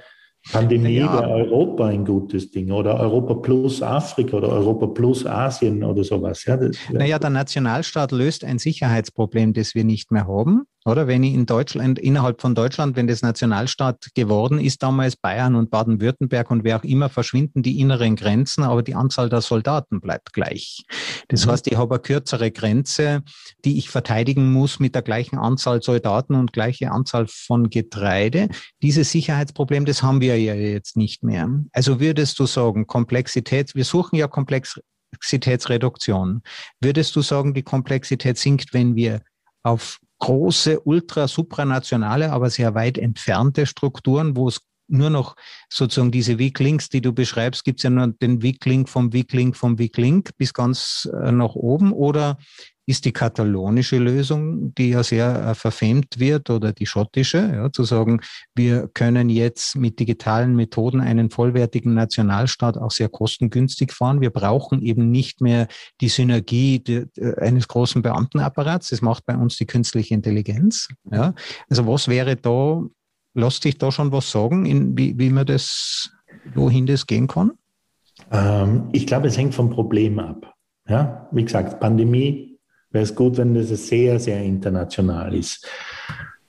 Pandemie 0.52 0.98
ja. 0.98 1.14
wäre 1.14 1.30
Europa 1.30 1.88
ein 1.88 2.06
gutes 2.06 2.52
Ding 2.52 2.72
oder 2.72 3.00
Europa 3.00 3.36
plus 3.36 3.82
Afrika 3.82 4.38
oder 4.38 4.50
Europa 4.50 4.88
plus 4.88 5.26
Asien 5.26 5.84
oder 5.84 6.04
sowas. 6.04 6.44
Ja, 6.46 6.58
naja, 6.92 7.20
der 7.20 7.30
Nationalstaat 7.30 8.12
löst 8.12 8.44
ein 8.44 8.60
Sicherheitsproblem, 8.60 9.54
das 9.54 9.76
wir 9.76 9.84
nicht 9.84 10.12
mehr 10.12 10.28
haben. 10.28 10.64
Oder 10.88 11.06
wenn 11.06 11.22
ich 11.22 11.34
in 11.34 11.46
Deutschland, 11.46 12.00
innerhalb 12.00 12.40
von 12.40 12.56
Deutschland, 12.56 12.96
wenn 12.96 13.08
das 13.08 13.22
Nationalstaat 13.22 14.08
geworden 14.16 14.58
ist, 14.58 14.82
damals 14.82 15.18
Bayern 15.18 15.56
und 15.56 15.70
Baden-Württemberg 15.70 16.50
und 16.50 16.64
wer 16.64 16.78
auch 16.78 16.86
immer, 16.86 17.10
verschwinden 17.10 17.62
die 17.62 17.82
inneren 17.82 18.16
Grenzen, 18.16 18.64
aber 18.64 18.84
die 18.84 18.96
Anzahl 18.96 19.28
der 19.28 19.42
Soldaten 19.42 20.00
bleibt 20.00 20.32
gleich. 20.32 20.86
Das 21.28 21.46
mhm. 21.46 21.52
heißt, 21.52 21.68
ich 21.68 21.76
habe 21.76 21.96
eine 21.96 22.02
kürzere 22.02 22.52
Grenze, 22.52 23.22
die 23.66 23.78
ich 23.78 23.90
verteidigen 23.90 24.54
muss 24.54 24.80
mit 24.80 24.96
der 24.96 25.02
gleichen 25.02 25.38
Anzahl 25.38 25.82
Soldaten 25.82 26.36
und 26.36 26.54
gleiche 26.54 26.90
Anzahl 26.90 27.28
von 27.28 27.70
Getreide. 27.70 28.48
Dieses 28.82 29.12
Sicherheitsproblem, 29.12 29.84
das 29.84 30.04
haben 30.04 30.22
wir 30.22 30.40
ja 30.40 30.54
jetzt 30.54 30.96
nicht 30.96 31.22
mehr. 31.22 31.50
Also 31.74 32.00
würdest 32.00 32.40
du 32.40 32.46
sagen, 32.46 32.88
Komplexität, 32.88 33.76
wir 33.76 33.84
suchen 33.84 34.16
ja 34.16 34.30
Komplexitätsreduktion. 34.30 36.44
Würdest 36.80 37.14
du 37.14 37.22
sagen, 37.22 37.54
die 37.54 37.64
Komplexität 37.64 38.38
sinkt, 38.38 38.74
wenn 38.74 38.96
wir 38.96 39.20
auf 39.64 40.00
große, 40.20 40.82
ultra 40.82 41.28
supranationale, 41.28 42.32
aber 42.32 42.50
sehr 42.50 42.74
weit 42.76 42.98
entfernte 42.98 43.66
Strukturen, 43.66 44.36
wo 44.36 44.48
es 44.48 44.62
nur 44.88 45.10
noch 45.10 45.36
sozusagen 45.70 46.12
diese 46.12 46.40
Weak 46.40 46.60
Links, 46.60 46.90
die 46.90 47.02
du 47.02 47.14
beschreibst, 47.14 47.64
gibt 47.64 47.80
es 47.80 47.84
ja 47.84 47.90
nur 47.90 48.08
den 48.08 48.42
Weak 48.42 48.66
Link 48.66 48.90
vom 48.90 49.14
Weak 49.14 49.34
Link 49.34 49.56
vom 49.56 49.78
Weak 49.78 49.98
Link 49.98 50.32
bis 50.38 50.54
ganz 50.54 51.10
äh, 51.22 51.32
nach 51.32 51.56
oben 51.56 51.92
oder 51.92 52.38
ist 52.90 53.04
die 53.04 53.12
katalonische 53.12 53.98
Lösung, 53.98 54.74
die 54.76 54.92
ja 54.92 55.04
sehr 55.04 55.46
äh, 55.46 55.56
verfemt 55.56 56.20
wird, 56.20 56.50
oder 56.50 56.72
die 56.72 56.86
schottische, 56.86 57.38
ja, 57.38 57.70
zu 57.72 57.84
sagen, 57.84 58.22
wir 58.56 58.90
können 58.94 59.30
jetzt 59.30 59.76
mit 59.76 60.00
digitalen 60.00 60.56
Methoden 60.56 61.02
einen 61.02 61.30
vollwertigen 61.30 61.94
Nationalstaat 61.94 62.78
auch 62.78 62.92
sehr 62.92 63.10
kostengünstig 63.10 63.92
fahren. 63.92 64.22
Wir 64.22 64.30
brauchen 64.30 64.82
eben 64.82 65.12
nicht 65.12 65.42
mehr 65.42 65.68
die 66.00 66.08
Synergie 66.08 66.80
de, 66.80 67.08
eines 67.42 67.68
großen 67.68 68.02
Beamtenapparats. 68.02 68.90
Das 68.90 69.02
macht 69.02 69.26
bei 69.26 69.36
uns 69.36 69.58
die 69.58 69.66
künstliche 69.66 70.14
Intelligenz. 70.14 70.88
Ja. 71.12 71.34
Also 71.70 71.86
was 71.88 72.08
wäre 72.08 72.38
da, 72.38 72.84
lässt 73.34 73.64
sich 73.64 73.78
da 73.78 73.92
schon 73.92 74.12
was 74.12 74.32
sagen, 74.32 74.66
in, 74.66 74.98
wie, 74.98 75.18
wie 75.18 75.30
man 75.30 75.46
das, 75.46 76.12
wohin 76.54 76.86
das 76.86 77.08
gehen 77.08 77.28
kann? 77.28 77.52
Ähm, 78.32 78.90
ich 78.92 79.06
glaube, 79.08 79.28
es 79.28 79.38
hängt 79.38 79.54
vom 79.54 79.70
Problem 79.70 80.20
ab. 80.20 80.54
Ja, 80.90 81.28
wie 81.32 81.44
gesagt, 81.44 81.80
Pandemie 81.80 82.60
wäre 82.92 83.04
es 83.04 83.14
gut, 83.14 83.38
wenn 83.38 83.54
das 83.54 83.70
sehr, 83.70 84.20
sehr 84.20 84.42
international 84.42 85.36
ist. 85.36 85.68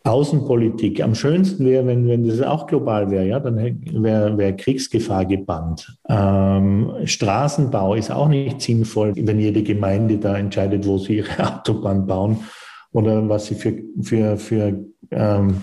Außenpolitik. 0.04 1.02
Am 1.02 1.14
schönsten 1.14 1.64
wäre, 1.66 1.86
wenn, 1.86 2.08
wenn 2.08 2.26
das 2.26 2.40
auch 2.40 2.66
global 2.66 3.10
wäre, 3.10 3.26
ja, 3.26 3.40
dann 3.40 3.56
wäre 3.56 4.38
wär 4.38 4.56
Kriegsgefahr 4.56 5.26
gebannt. 5.26 5.98
Ähm, 6.08 6.92
Straßenbau 7.04 7.94
ist 7.94 8.10
auch 8.10 8.28
nicht 8.28 8.62
sinnvoll, 8.62 9.12
wenn 9.16 9.38
jede 9.38 9.62
Gemeinde 9.62 10.18
da 10.18 10.38
entscheidet, 10.38 10.86
wo 10.86 10.98
sie 10.98 11.18
ihre 11.18 11.38
Autobahn 11.54 12.06
bauen 12.06 12.38
oder 12.92 13.28
was 13.28 13.46
sie 13.46 13.54
für, 13.54 13.74
für, 14.00 14.36
für 14.38 14.84
ähm, 15.10 15.62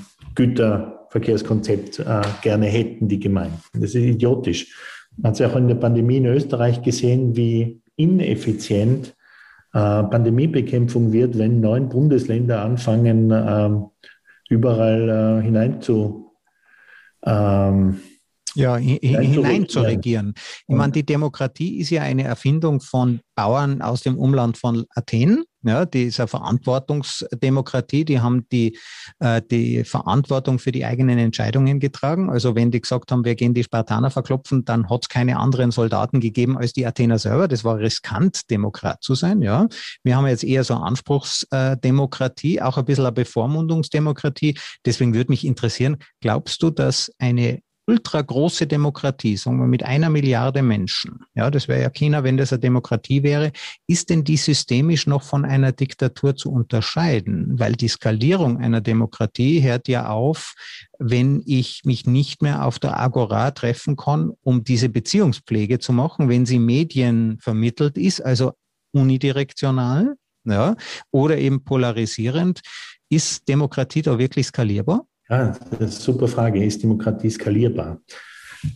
Güterverkehrskonzept 1.16 2.00
äh, 2.00 2.22
gerne 2.42 2.68
hätten, 2.68 3.08
die 3.08 3.20
Gemeinden. 3.20 3.60
Das 3.74 3.96
ist 3.96 3.96
idiotisch. 3.96 4.76
Man 5.18 5.30
hat 5.30 5.34
es 5.34 5.40
ja 5.40 5.50
auch 5.50 5.56
in 5.56 5.68
der 5.68 5.76
Pandemie 5.76 6.18
in 6.18 6.26
Österreich 6.26 6.82
gesehen, 6.82 7.36
wie 7.36 7.82
ineffizient 7.96 9.16
äh, 9.74 10.04
Pandemiebekämpfung 10.04 11.14
wird, 11.14 11.38
wenn 11.38 11.62
neun 11.62 11.90
Bundesländer 11.90 12.62
anfangen, 12.62 13.32
ähm, 13.32 13.86
überall 14.50 15.40
äh, 15.40 15.44
hinein 15.44 15.82
zu 15.82 16.32
ähm, 17.26 18.00
ja, 18.58 18.78
hinein 18.78 19.68
zu 19.68 19.82
regieren. 19.82 20.34
Ich 20.68 20.76
meine, 20.76 20.94
die 20.94 21.06
Demokratie 21.06 21.80
ist 21.80 21.90
ja 21.90 22.04
eine 22.04 22.24
Erfindung 22.24 22.80
von 22.80 23.20
Bauern 23.36 23.82
aus 23.82 24.02
dem 24.02 24.18
Umland 24.18 24.58
von 24.58 24.86
Athen. 24.96 25.44
Ja, 25.66 25.86
die 25.86 26.04
ist 26.04 26.20
eine 26.20 26.28
Verantwortungsdemokratie, 26.28 28.06
die 28.06 28.20
haben 28.20 28.48
die, 28.50 28.78
äh, 29.18 29.42
die 29.50 29.84
Verantwortung 29.84 30.60
für 30.60 30.72
die 30.72 30.86
eigenen 30.86 31.18
Entscheidungen 31.18 31.80
getragen. 31.80 32.30
Also 32.30 32.54
wenn 32.54 32.70
die 32.70 32.82
gesagt 32.82 33.12
haben, 33.12 33.26
wir 33.26 33.34
gehen 33.34 33.56
die 33.56 33.64
Spartaner 33.64 34.12
verklopfen, 34.12 34.64
dann 34.64 34.88
hat 34.92 35.02
es 35.02 35.10
keine 35.10 35.38
anderen 35.40 35.72
Soldaten 35.72 36.20
gegeben 36.20 36.56
als 36.56 36.74
die 36.74 36.86
Athener 36.86 37.18
selber. 37.18 37.48
Das 37.48 37.64
war 37.64 37.80
riskant, 37.80 38.52
Demokrat 38.52 39.02
zu 39.02 39.16
sein. 39.16 39.42
Ja, 39.42 39.68
Wir 40.04 40.16
haben 40.16 40.28
jetzt 40.28 40.44
eher 40.44 40.64
so 40.64 40.76
Anspruchsdemokratie, 40.76 42.62
auch 42.62 42.78
ein 42.78 42.86
bisschen 42.86 43.06
eine 43.06 43.14
Bevormundungsdemokratie. 43.14 44.60
Deswegen 44.86 45.16
würde 45.16 45.32
mich 45.32 45.48
interessieren, 45.48 45.98
glaubst 46.22 46.62
du, 46.62 46.70
dass 46.70 47.12
eine 47.18 47.62
ultra 47.88 48.22
große 48.22 48.68
Demokratie, 48.68 49.38
sagen 49.38 49.60
wir 49.60 49.68
mit 49.68 49.84
einer 49.84 50.10
Milliarde 50.10 50.62
Menschen, 50.62 51.20
ja, 51.36 51.52
das 51.52 51.68
wäre 51.68 51.82
ja 51.82 51.90
China, 51.90 52.24
wenn 52.24 52.38
das 52.38 52.52
eine 52.52 52.60
Demokratie 52.60 53.24
wäre, 53.24 53.52
ist 53.88 54.10
denn 54.10 54.24
die 54.24 54.38
systemisch 54.38 55.06
noch 55.08 55.24
von 55.24 55.46
einer 55.46 55.72
Diktatur 55.72 56.36
zu 56.36 56.52
unterscheiden? 56.52 57.60
Weil 57.60 57.74
die 57.74 57.88
Skalierung 57.88 58.58
einer 58.58 58.82
Demokratie 58.82 59.62
hört 59.62 59.88
ja 59.88 60.10
auf, 60.10 60.56
wenn 60.98 61.44
ich 61.46 61.82
mich 61.86 62.06
nicht 62.06 62.42
mehr 62.42 62.66
auf 62.66 62.80
der 62.80 63.00
Agora 63.00 63.52
treffen 63.52 63.96
kann, 63.96 64.32
um 64.42 64.64
diese 64.64 64.90
Beziehungspflege 64.90 65.80
zu 65.80 65.94
machen, 65.94 66.30
wenn 66.30 66.46
sie 66.46 66.60
Medien 66.60 67.38
vermittelt 67.40 67.98
ist, 67.98 68.22
also 68.22 68.54
unidirektional, 68.94 70.16
ja, 70.46 70.76
oder 71.12 71.38
eben 71.38 71.64
polarisierend. 71.64 72.62
Ist 73.10 73.48
Demokratie 73.48 74.02
da 74.02 74.18
wirklich 74.18 74.48
skalierbar? 74.48 75.06
Ja, 75.30 75.48
das 75.48 75.58
ist 75.58 75.80
eine 75.80 75.88
super 75.90 76.28
Frage. 76.28 76.64
Ist 76.64 76.84
Demokratie 76.84 77.30
skalierbar? 77.30 78.00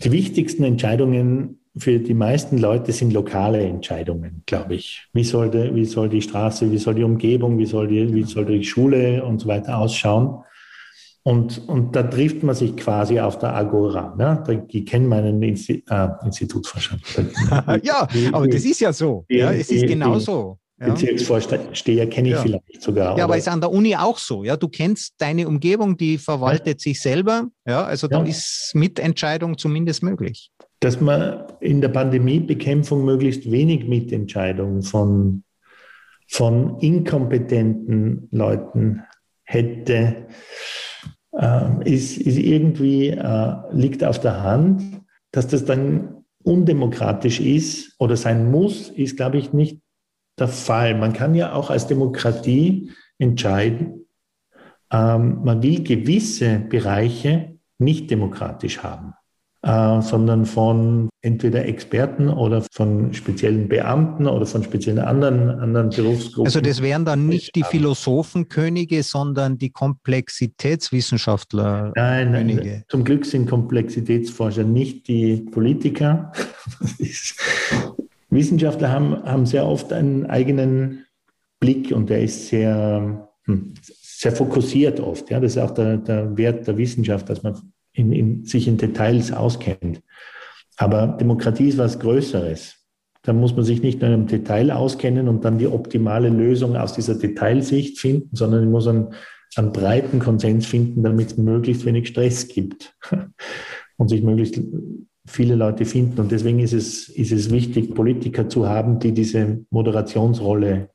Die 0.03 0.12
wichtigsten 0.12 0.63
Entscheidungen 0.63 1.59
für 1.77 1.99
die 1.99 2.13
meisten 2.13 2.57
Leute 2.57 2.91
sind 2.91 3.13
lokale 3.13 3.62
Entscheidungen, 3.62 4.43
glaube 4.45 4.75
ich. 4.75 5.07
Wie 5.13 5.23
soll, 5.23 5.49
die, 5.49 5.73
wie 5.73 5.85
soll 5.85 6.09
die 6.09 6.21
Straße, 6.21 6.71
wie 6.71 6.77
soll 6.77 6.95
die 6.95 7.03
Umgebung, 7.03 7.57
wie 7.57 7.65
soll 7.65 7.88
die, 7.88 8.13
wie 8.13 8.23
soll 8.23 8.45
die 8.45 8.63
Schule 8.63 9.23
und 9.23 9.39
so 9.39 9.47
weiter 9.47 9.77
ausschauen? 9.77 10.43
Und, 11.23 11.67
und 11.67 11.95
da 11.95 12.03
trifft 12.03 12.43
man 12.43 12.55
sich 12.55 12.75
quasi 12.75 13.19
auf 13.19 13.38
der 13.38 13.53
Agora. 13.53 14.15
Ne? 14.17 14.43
Da, 14.45 14.53
die 14.55 14.85
kennen 14.85 15.07
meinen 15.07 15.41
Insti 15.43 15.83
äh, 15.89 16.07
Institutsvorstand. 16.25 17.01
ja, 17.83 18.07
aber 18.31 18.47
das 18.47 18.65
ist 18.65 18.79
ja 18.79 18.91
so. 18.91 19.25
Die, 19.29 19.35
ja, 19.35 19.51
es 19.51 19.69
ist 19.69 19.85
genau 19.85 20.17
so. 20.17 20.57
Ja. 20.79 20.93
Bezirksvorsteher 20.93 22.07
kenne 22.07 22.29
ich 22.29 22.35
ja. 22.35 22.41
vielleicht 22.41 22.81
sogar. 22.81 23.17
Ja, 23.17 23.25
aber 23.25 23.37
ist 23.37 23.49
an 23.49 23.59
der 23.59 23.69
Uni 23.71 23.95
auch 23.95 24.17
so. 24.17 24.45
Ja, 24.45 24.55
du 24.55 24.69
kennst 24.69 25.15
deine 25.17 25.47
Umgebung, 25.47 25.97
die 25.97 26.17
verwaltet 26.17 26.79
ja. 26.79 26.83
sich 26.83 27.01
selber. 27.01 27.47
Ja, 27.65 27.83
also 27.83 28.07
da 28.07 28.23
ist 28.23 28.71
Mitentscheidung 28.73 29.57
zumindest 29.57 30.03
möglich. 30.03 30.51
Dass 30.79 31.01
man 31.01 31.43
in 31.59 31.81
der 31.81 31.89
Pandemiebekämpfung 31.89 33.03
möglichst 33.03 33.51
wenig 33.51 33.87
Mitentscheidung 33.87 34.81
von, 34.81 35.43
von 36.29 36.79
inkompetenten 36.79 38.29
Leuten 38.31 39.03
hätte, 39.43 40.27
äh, 41.33 41.93
ist, 41.93 42.17
ist 42.17 42.37
irgendwie, 42.37 43.09
äh, 43.09 43.53
liegt 43.73 44.03
auf 44.05 44.21
der 44.21 44.43
Hand. 44.43 44.81
Dass 45.31 45.47
das 45.47 45.65
dann 45.65 46.23
undemokratisch 46.43 47.41
ist 47.41 47.95
oder 47.99 48.15
sein 48.15 48.49
muss, 48.49 48.89
ist, 48.89 49.17
glaube 49.17 49.37
ich, 49.37 49.51
nicht 49.51 49.79
der 50.39 50.47
Fall. 50.47 50.95
Man 50.95 51.13
kann 51.13 51.36
ja 51.36 51.54
auch 51.54 51.69
als 51.69 51.88
Demokratie 51.88 52.91
entscheiden, 53.17 54.06
ähm, 54.91 55.43
man 55.43 55.62
will 55.62 55.84
gewisse 55.84 56.60
Bereiche 56.60 57.58
nicht 57.78 58.10
demokratisch 58.10 58.80
haben, 58.80 59.13
äh, 59.62 60.02
sondern 60.02 60.45
von 60.45 61.10
entweder 61.21 61.65
Experten 61.65 62.30
oder 62.30 62.63
von 62.71 63.13
speziellen 63.13 63.67
Beamten 63.67 64.25
oder 64.25 64.45
von 64.45 64.63
speziellen 64.63 64.99
anderen, 64.99 65.49
anderen 65.49 65.89
Berufsgruppen. 65.89 66.47
Also 66.47 66.62
das 66.62 66.82
wären 66.82 67.04
dann 67.06 67.28
nicht 67.28 67.56
die 67.56 67.63
Philosophenkönige, 67.63 69.04
sondern 69.04 69.58
die 69.58 69.69
Komplexitätswissenschaftler. 69.69 71.91
Nein, 71.95 72.32
nein, 72.32 72.84
zum 72.88 73.04
Glück 73.04 73.25
sind 73.25 73.49
Komplexitätsforscher 73.49 74.63
nicht 74.63 75.08
die 75.08 75.45
Politiker. 75.52 76.32
Wissenschaftler 78.29 78.91
haben, 78.91 79.23
haben 79.23 79.45
sehr 79.45 79.65
oft 79.65 79.91
einen 79.91 80.25
eigenen 80.25 81.05
Blick 81.59 81.91
und 81.91 82.09
der 82.09 82.21
ist 82.21 82.47
sehr, 82.47 83.29
hm, 83.45 83.73
sehr 83.83 84.31
fokussiert 84.31 84.99
oft. 84.99 85.29
Ja, 85.29 85.39
das 85.39 85.53
ist 85.53 85.57
auch 85.61 85.71
der, 85.71 85.97
der 85.97 86.37
Wert 86.37 86.67
der 86.67 86.77
Wissenschaft, 86.77 87.29
dass 87.29 87.43
man 87.43 87.55
in, 87.93 88.11
in, 88.11 88.45
sich 88.45 88.67
in 88.67 88.77
Details 88.77 89.31
auskennt. 89.31 90.01
Aber 90.77 91.07
Demokratie 91.07 91.69
ist 91.69 91.77
was 91.77 91.99
Größeres. 91.99 92.75
Da 93.23 93.33
muss 93.33 93.53
man 93.53 93.65
sich 93.65 93.81
nicht 93.81 94.01
nur 94.01 94.11
im 94.11 94.27
Detail 94.27 94.71
auskennen 94.71 95.27
und 95.27 95.43
dann 95.43 95.57
die 95.57 95.67
optimale 95.67 96.29
Lösung 96.29 96.77
aus 96.77 96.93
dieser 96.93 97.15
Detailsicht 97.15 97.99
finden, 97.99 98.33
sondern 98.35 98.61
man 98.61 98.71
muss 98.71 98.87
einen, 98.87 99.13
einen 99.55 99.73
breiten 99.73 100.19
Konsens 100.19 100.65
finden, 100.65 101.03
damit 101.03 101.31
es 101.31 101.37
möglichst 101.37 101.85
wenig 101.85 102.07
Stress 102.07 102.47
gibt 102.47 102.95
und 103.97 104.07
sich 104.07 104.21
möglichst 104.21 104.61
viele 105.29 105.55
Leute 105.55 105.85
finden. 105.85 106.19
Und 106.19 106.31
deswegen 106.31 106.59
ist 106.59 106.73
es, 106.73 107.07
ist 107.09 107.31
es 107.31 107.51
wichtig, 107.51 107.93
Politiker 107.93 108.49
zu 108.49 108.67
haben, 108.67 108.99
die 108.99 109.13
diese 109.13 109.65
Moderationsrolle 109.69 110.89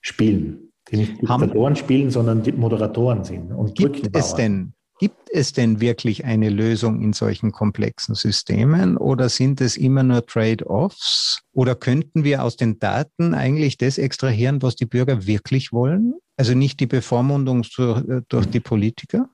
spielen. 0.00 0.72
Die 0.90 0.98
nicht 0.98 1.20
Diktatoren 1.20 1.74
spielen, 1.74 2.10
sondern 2.10 2.42
die 2.42 2.52
Moderatoren 2.52 3.24
sind. 3.24 3.50
Und 3.50 3.74
gibt 3.74 4.16
es 4.16 4.34
denn 4.34 4.72
Gibt 4.98 5.28
es 5.30 5.52
denn 5.52 5.80
wirklich 5.80 6.24
eine 6.24 6.48
Lösung 6.48 7.02
in 7.02 7.12
solchen 7.12 7.52
komplexen 7.52 8.14
Systemen 8.14 8.96
oder 8.96 9.28
sind 9.28 9.60
es 9.60 9.76
immer 9.76 10.02
nur 10.02 10.24
Trade-offs? 10.24 11.42
Oder 11.52 11.74
könnten 11.74 12.24
wir 12.24 12.42
aus 12.42 12.56
den 12.56 12.78
Daten 12.78 13.34
eigentlich 13.34 13.76
das 13.76 13.98
extrahieren, 13.98 14.62
was 14.62 14.74
die 14.74 14.86
Bürger 14.86 15.26
wirklich 15.26 15.70
wollen? 15.70 16.14
Also 16.38 16.54
nicht 16.54 16.80
die 16.80 16.86
Bevormundung 16.86 17.62
durch, 17.76 18.02
durch 18.28 18.46
die 18.46 18.60
Politiker? 18.60 19.28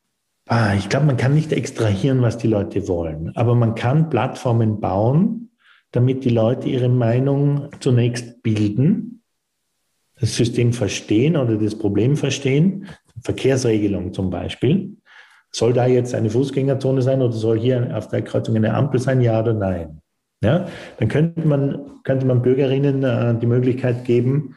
Ah, 0.54 0.74
ich 0.76 0.90
glaube, 0.90 1.06
man 1.06 1.16
kann 1.16 1.32
nicht 1.32 1.50
extrahieren, 1.50 2.20
was 2.20 2.36
die 2.36 2.46
Leute 2.46 2.86
wollen, 2.86 3.34
aber 3.36 3.54
man 3.54 3.74
kann 3.74 4.10
Plattformen 4.10 4.80
bauen, 4.80 5.48
damit 5.92 6.26
die 6.26 6.28
Leute 6.28 6.68
ihre 6.68 6.90
Meinung 6.90 7.70
zunächst 7.80 8.42
bilden, 8.42 9.22
das 10.20 10.36
System 10.36 10.74
verstehen 10.74 11.38
oder 11.38 11.56
das 11.56 11.78
Problem 11.78 12.18
verstehen. 12.18 12.86
Verkehrsregelung 13.22 14.12
zum 14.12 14.28
Beispiel. 14.28 14.98
Soll 15.52 15.72
da 15.72 15.86
jetzt 15.86 16.14
eine 16.14 16.28
Fußgängerzone 16.28 17.00
sein 17.00 17.22
oder 17.22 17.32
soll 17.32 17.58
hier 17.58 17.96
auf 17.96 18.08
der 18.08 18.20
Kreuzung 18.20 18.54
eine 18.54 18.74
Ampel 18.74 19.00
sein, 19.00 19.22
ja 19.22 19.40
oder 19.40 19.54
nein? 19.54 20.02
Ja, 20.44 20.66
dann 20.98 21.08
könnte 21.08 21.48
man, 21.48 22.02
könnte 22.04 22.26
man 22.26 22.42
Bürgerinnen 22.42 23.02
äh, 23.02 23.38
die 23.38 23.46
Möglichkeit 23.46 24.04
geben, 24.04 24.54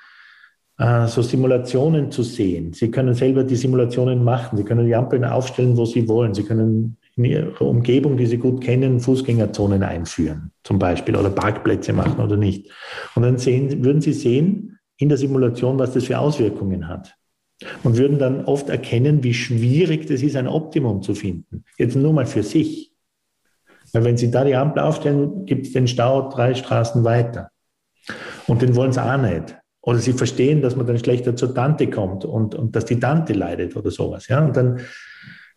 so 0.77 1.21
Simulationen 1.21 2.11
zu 2.11 2.23
sehen. 2.23 2.73
Sie 2.73 2.91
können 2.91 3.13
selber 3.13 3.43
die 3.45 3.55
Simulationen 3.55 4.23
machen. 4.23 4.57
Sie 4.57 4.63
können 4.63 4.85
die 4.85 4.95
Ampeln 4.95 5.23
aufstellen, 5.23 5.77
wo 5.77 5.85
Sie 5.85 6.07
wollen. 6.07 6.33
Sie 6.33 6.43
können 6.43 6.97
in 7.15 7.23
Ihrer 7.23 7.61
Umgebung, 7.61 8.17
die 8.17 8.25
Sie 8.25 8.37
gut 8.37 8.61
kennen, 8.61 8.99
Fußgängerzonen 8.99 9.83
einführen, 9.83 10.51
zum 10.63 10.77
Beispiel, 10.77 11.15
oder 11.15 11.29
Parkplätze 11.29 11.93
machen 11.93 12.21
oder 12.21 12.35
nicht. 12.35 12.69
Und 13.15 13.23
dann 13.23 13.37
sehen, 13.37 13.85
würden 13.85 14.01
Sie 14.01 14.11
sehen 14.11 14.77
in 14.97 15.07
der 15.07 15.17
Simulation, 15.17 15.79
was 15.79 15.93
das 15.93 16.05
für 16.05 16.19
Auswirkungen 16.19 16.89
hat. 16.89 17.15
Und 17.83 17.95
würden 17.95 18.19
dann 18.19 18.43
oft 18.43 18.67
erkennen, 18.67 19.23
wie 19.23 19.33
schwierig 19.33 20.07
das 20.07 20.21
ist, 20.21 20.35
ein 20.35 20.47
Optimum 20.47 21.01
zu 21.01 21.15
finden. 21.15 21.63
Jetzt 21.77 21.95
nur 21.95 22.11
mal 22.11 22.25
für 22.25 22.43
sich. 22.43 22.91
Weil 23.93 24.03
wenn 24.03 24.17
Sie 24.17 24.29
da 24.29 24.43
die 24.43 24.55
Ampel 24.55 24.83
aufstellen, 24.83 25.45
gibt 25.45 25.67
es 25.67 25.71
den 25.71 25.87
Stau 25.87 26.29
drei 26.29 26.53
Straßen 26.53 27.05
weiter. 27.05 27.49
Und 28.47 28.61
den 28.61 28.75
wollen 28.75 28.91
Sie 28.91 29.01
auch 29.01 29.17
nicht. 29.17 29.55
Oder 29.85 29.99
sie 29.99 30.13
verstehen, 30.13 30.63
dass 30.63 30.75
man 30.75 30.87
dann 30.87 30.97
schlechter 30.97 31.35
zur 31.35 31.53
Tante 31.53 31.87
kommt 31.89 32.25
und, 32.25 32.55
und 32.55 32.75
dass 32.75 32.85
die 32.85 32.99
Tante 32.99 33.33
leidet 33.33 33.75
oder 33.75 33.91
sowas. 33.91 34.27
Ja? 34.27 34.43
Und 34.43 34.57
dann, 34.57 34.79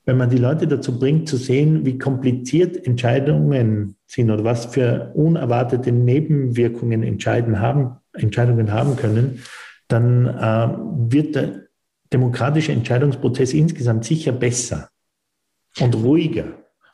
wenn 0.05 0.19
man 0.19 0.29
die 0.29 0.37
Leute 0.37 0.69
dazu 0.69 0.99
bringt, 0.99 1.31
zu 1.31 1.39
sehen, 1.39 1.87
wie 1.87 1.97
kompliziert 1.97 2.87
Entscheidungen 2.87 3.97
sind 4.07 4.31
oder 4.31 4.45
was 4.45 4.67
für 4.67 5.13
unerwartete 5.15 5.93
Nebenwirkungen 5.93 7.03
Entscheiden 7.03 7.59
haben, 7.59 7.97
Entscheidungen 8.13 8.71
haben 8.71 8.97
können, 8.97 9.43
dann 9.89 10.27
äh, 10.27 11.11
wird 11.11 11.35
der 11.35 11.63
demokratische 12.13 12.73
Entscheidungsprozess 12.73 13.55
insgesamt 13.55 14.05
sicher 14.05 14.33
besser 14.33 14.91
und 15.81 15.95
ruhiger. 15.95 16.45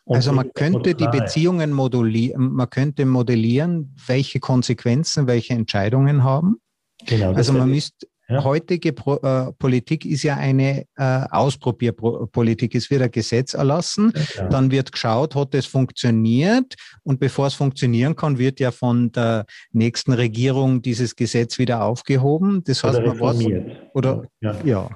Und 0.04 0.16
also 0.16 0.32
man 0.32 0.52
könnte 0.54 0.94
die 0.94 1.08
Beziehungen 1.08 1.72
modulieren, 1.72 2.52
man 2.52 2.70
könnte 2.70 3.06
modellieren, 3.06 3.96
welche 4.06 4.38
Konsequenzen 4.38 5.26
welche 5.26 5.54
Entscheidungen 5.54 6.22
haben. 6.22 6.60
Genau, 7.06 7.32
also 7.32 7.52
man 7.52 7.70
müsste, 7.70 8.06
ja. 8.28 8.42
heutige 8.42 8.92
Pro, 8.92 9.16
äh, 9.16 9.52
Politik 9.58 10.06
ist 10.06 10.22
ja 10.22 10.36
eine 10.36 10.86
äh, 10.96 11.24
Ausprobierpolitik. 11.30 12.74
Es 12.74 12.90
wird 12.90 13.02
ein 13.02 13.10
Gesetz 13.10 13.54
erlassen, 13.54 14.12
ja. 14.36 14.48
dann 14.48 14.70
wird 14.70 14.92
geschaut, 14.92 15.34
hat 15.34 15.54
es 15.54 15.66
funktioniert 15.66 16.74
und 17.02 17.20
bevor 17.20 17.48
es 17.48 17.54
funktionieren 17.54 18.16
kann, 18.16 18.38
wird 18.38 18.60
ja 18.60 18.70
von 18.70 19.12
der 19.12 19.44
nächsten 19.72 20.12
Regierung 20.12 20.82
dieses 20.82 21.16
Gesetz 21.16 21.58
wieder 21.58 21.84
aufgehoben. 21.84 22.62
Das 22.64 22.82
heißt, 22.82 22.98
oder 22.98 23.14
man 23.14 23.20
weiß, 23.20 23.44
oder. 23.92 24.24
Ja. 24.40 24.56
ja. 24.64 24.90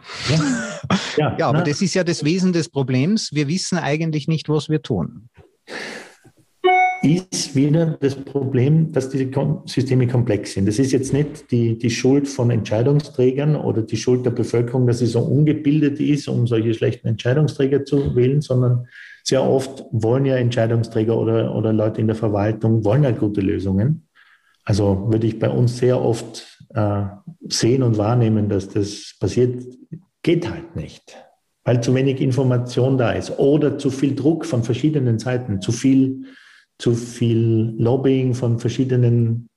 ja 1.38 1.38
aber 1.48 1.62
das 1.62 1.82
ist 1.82 1.94
ja 1.94 2.04
das 2.04 2.24
Wesen 2.24 2.52
des 2.52 2.70
Problems. 2.70 3.30
Wir 3.32 3.48
wissen 3.48 3.78
eigentlich 3.78 4.28
nicht, 4.28 4.48
was 4.48 4.68
wir 4.68 4.82
tun 4.82 5.28
ist 7.02 7.54
wieder 7.54 7.96
das 8.00 8.14
Problem, 8.14 8.92
dass 8.92 9.08
diese 9.08 9.30
Systeme 9.66 10.06
komplex 10.06 10.52
sind. 10.52 10.66
Das 10.66 10.78
ist 10.78 10.92
jetzt 10.92 11.12
nicht 11.12 11.50
die, 11.50 11.78
die 11.78 11.90
Schuld 11.90 12.28
von 12.28 12.50
Entscheidungsträgern 12.50 13.56
oder 13.56 13.82
die 13.82 13.96
Schuld 13.96 14.26
der 14.26 14.30
Bevölkerung, 14.30 14.86
dass 14.86 14.98
sie 14.98 15.06
so 15.06 15.20
ungebildet 15.20 16.00
ist, 16.00 16.28
um 16.28 16.46
solche 16.46 16.74
schlechten 16.74 17.08
Entscheidungsträger 17.08 17.84
zu 17.84 18.16
wählen, 18.16 18.40
sondern 18.40 18.86
sehr 19.22 19.42
oft 19.42 19.84
wollen 19.90 20.24
ja 20.24 20.36
Entscheidungsträger 20.36 21.16
oder, 21.16 21.54
oder 21.54 21.72
Leute 21.72 22.00
in 22.00 22.06
der 22.06 22.16
Verwaltung, 22.16 22.84
wollen 22.84 23.04
ja 23.04 23.10
gute 23.10 23.40
Lösungen. 23.40 24.08
Also 24.64 25.06
würde 25.10 25.26
ich 25.26 25.38
bei 25.38 25.50
uns 25.50 25.78
sehr 25.78 26.00
oft 26.00 26.58
äh, 26.74 27.04
sehen 27.48 27.82
und 27.82 27.96
wahrnehmen, 27.96 28.48
dass 28.48 28.68
das 28.68 29.14
passiert, 29.18 29.62
geht 30.22 30.50
halt 30.50 30.76
nicht 30.76 31.16
weil 31.68 31.82
zu 31.82 31.94
wenig 31.94 32.22
Information 32.22 32.96
da 32.96 33.12
ist 33.12 33.38
oder 33.38 33.76
zu 33.76 33.90
viel 33.90 34.14
Druck 34.14 34.46
von 34.46 34.64
verschiedenen 34.64 35.18
Seiten, 35.18 35.60
zu 35.60 35.70
viel, 35.70 36.24
zu 36.78 36.94
viel 36.94 37.74
Lobbying 37.78 38.34
von 38.34 38.58
verschiedenen 38.58 39.48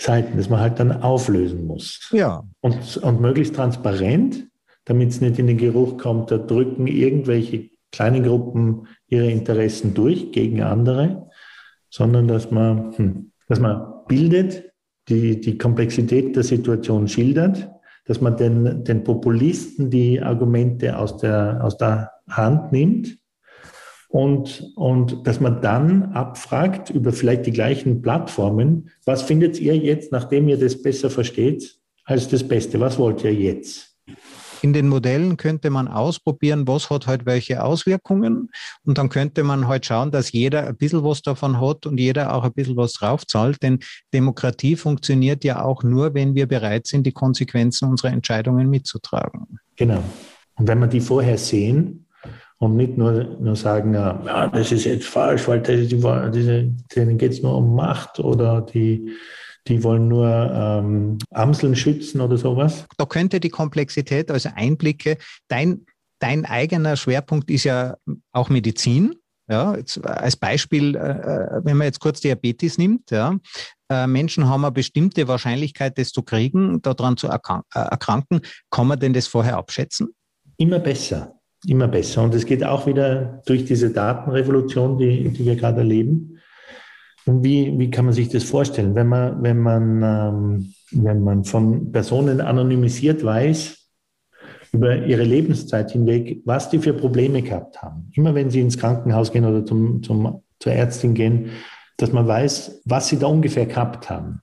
Seiten, 0.00 0.36
das 0.36 0.48
man 0.48 0.60
halt 0.60 0.80
dann 0.80 1.02
auflösen 1.02 1.66
muss. 1.66 2.08
Ja. 2.12 2.42
Und, 2.60 2.96
und 2.96 3.20
möglichst 3.20 3.54
transparent, 3.54 4.48
damit 4.84 5.10
es 5.10 5.20
nicht 5.20 5.38
in 5.38 5.46
den 5.46 5.58
Geruch 5.58 5.98
kommt, 5.98 6.30
da 6.30 6.38
drücken 6.38 6.86
irgendwelche 6.86 7.70
kleinen 7.92 8.24
Gruppen 8.24 8.88
ihre 9.06 9.30
Interessen 9.30 9.94
durch 9.94 10.32
gegen 10.32 10.62
andere, 10.62 11.28
sondern 11.90 12.26
dass 12.26 12.50
man, 12.50 12.96
hm, 12.96 13.32
dass 13.48 13.60
man 13.60 13.92
bildet, 14.08 14.72
die, 15.08 15.40
die 15.40 15.58
Komplexität 15.58 16.34
der 16.34 16.42
Situation 16.42 17.06
schildert, 17.06 17.68
dass 18.06 18.20
man 18.20 18.36
den, 18.36 18.84
den 18.84 19.04
Populisten 19.04 19.90
die 19.90 20.20
Argumente 20.20 20.98
aus 20.98 21.18
der, 21.18 21.62
aus 21.62 21.76
der 21.76 22.10
Hand 22.28 22.72
nimmt 22.72 23.18
und, 24.12 24.72
und 24.76 25.26
dass 25.26 25.40
man 25.40 25.62
dann 25.62 26.12
abfragt 26.12 26.90
über 26.90 27.12
vielleicht 27.12 27.46
die 27.46 27.50
gleichen 27.50 28.02
Plattformen, 28.02 28.90
was 29.06 29.22
findet 29.22 29.58
ihr 29.58 29.74
jetzt, 29.74 30.12
nachdem 30.12 30.48
ihr 30.48 30.58
das 30.58 30.82
besser 30.82 31.08
versteht, 31.08 31.78
als 32.04 32.28
das 32.28 32.46
Beste? 32.46 32.78
Was 32.78 32.98
wollt 32.98 33.24
ihr 33.24 33.32
jetzt? 33.32 33.96
In 34.60 34.74
den 34.74 34.88
Modellen 34.88 35.38
könnte 35.38 35.70
man 35.70 35.88
ausprobieren, 35.88 36.68
was 36.68 36.90
hat 36.90 37.06
halt 37.06 37.24
welche 37.24 37.64
Auswirkungen. 37.64 38.50
Und 38.84 38.98
dann 38.98 39.08
könnte 39.08 39.44
man 39.44 39.66
halt 39.66 39.86
schauen, 39.86 40.10
dass 40.10 40.30
jeder 40.30 40.66
ein 40.66 40.76
bisschen 40.76 41.02
was 41.02 41.22
davon 41.22 41.58
hat 41.58 41.86
und 41.86 41.98
jeder 41.98 42.34
auch 42.34 42.44
ein 42.44 42.52
bisschen 42.52 42.76
was 42.76 42.92
draufzahlt. 42.92 43.62
Denn 43.62 43.78
Demokratie 44.12 44.76
funktioniert 44.76 45.42
ja 45.42 45.64
auch 45.64 45.82
nur, 45.82 46.12
wenn 46.12 46.34
wir 46.34 46.46
bereit 46.46 46.86
sind, 46.86 47.06
die 47.06 47.12
Konsequenzen 47.12 47.88
unserer 47.88 48.12
Entscheidungen 48.12 48.68
mitzutragen. 48.68 49.58
Genau. 49.76 50.02
Und 50.56 50.68
wenn 50.68 50.80
wir 50.80 50.86
die 50.86 51.00
vorher 51.00 51.38
sehen, 51.38 52.01
und 52.62 52.76
nicht 52.76 52.96
nur, 52.96 53.24
nur 53.40 53.56
sagen, 53.56 53.92
ja, 53.92 54.46
das 54.46 54.70
ist 54.70 54.84
jetzt 54.84 55.06
falsch, 55.06 55.48
weil 55.48 55.60
die, 55.62 55.88
die, 55.88 55.96
die, 55.96 56.76
denen 56.94 57.18
geht 57.18 57.32
es 57.32 57.42
nur 57.42 57.56
um 57.56 57.74
Macht 57.74 58.20
oder 58.20 58.60
die, 58.60 59.16
die 59.66 59.82
wollen 59.82 60.06
nur 60.06 60.28
ähm, 60.28 61.18
Amseln 61.32 61.74
schützen 61.74 62.20
oder 62.20 62.36
sowas. 62.36 62.86
Da 62.98 63.04
könnte 63.04 63.40
die 63.40 63.48
Komplexität, 63.48 64.30
also 64.30 64.50
Einblicke, 64.54 65.18
dein, 65.48 65.86
dein 66.20 66.44
eigener 66.44 66.94
Schwerpunkt 66.94 67.50
ist 67.50 67.64
ja 67.64 67.96
auch 68.30 68.48
Medizin. 68.48 69.16
Ja, 69.50 69.76
als 70.04 70.36
Beispiel, 70.36 70.94
äh, 70.94 71.00
äh 71.00 71.64
wenn 71.64 71.76
man 71.76 71.86
jetzt 71.86 71.98
kurz 71.98 72.20
Diabetes 72.20 72.78
nimmt, 72.78 73.10
ja, 73.10 73.36
äh, 73.90 74.06
Menschen 74.06 74.48
haben 74.48 74.64
eine 74.64 74.70
bestimmte 74.70 75.26
Wahrscheinlichkeit, 75.26 75.98
das 75.98 76.12
zu 76.12 76.22
kriegen, 76.22 76.80
daran 76.80 77.16
zu 77.16 77.26
erkrank 77.26 77.64
erkranken. 77.74 78.40
Kann 78.70 78.86
man 78.86 79.00
denn 79.00 79.14
das 79.14 79.26
vorher 79.26 79.56
abschätzen? 79.56 80.14
Immer 80.58 80.78
besser, 80.78 81.41
immer 81.66 81.88
besser. 81.88 82.22
Und 82.22 82.34
es 82.34 82.46
geht 82.46 82.64
auch 82.64 82.86
wieder 82.86 83.42
durch 83.46 83.64
diese 83.64 83.90
Datenrevolution, 83.90 84.98
die, 84.98 85.28
die 85.28 85.46
wir 85.46 85.56
gerade 85.56 85.78
erleben. 85.78 86.38
Und 87.24 87.44
wie, 87.44 87.78
wie 87.78 87.90
kann 87.90 88.04
man 88.04 88.14
sich 88.14 88.28
das 88.28 88.44
vorstellen? 88.44 88.94
Wenn 88.94 89.08
man, 89.08 89.42
wenn 89.42 89.58
man, 89.58 90.02
ähm, 90.02 90.74
wenn 90.90 91.22
man 91.22 91.44
von 91.44 91.92
Personen 91.92 92.40
anonymisiert 92.40 93.24
weiß, 93.24 93.78
über 94.72 94.96
ihre 95.04 95.22
Lebenszeit 95.22 95.90
hinweg, 95.90 96.40
was 96.44 96.70
die 96.70 96.78
für 96.78 96.94
Probleme 96.94 97.42
gehabt 97.42 97.82
haben. 97.82 98.10
Immer 98.14 98.34
wenn 98.34 98.50
sie 98.50 98.60
ins 98.60 98.78
Krankenhaus 98.78 99.30
gehen 99.30 99.44
oder 99.44 99.64
zum, 99.64 100.02
zum, 100.02 100.42
zur 100.58 100.72
Ärztin 100.72 101.14
gehen, 101.14 101.50
dass 101.98 102.12
man 102.12 102.26
weiß, 102.26 102.82
was 102.86 103.08
sie 103.08 103.18
da 103.18 103.26
ungefähr 103.26 103.66
gehabt 103.66 104.08
haben. 104.08 104.40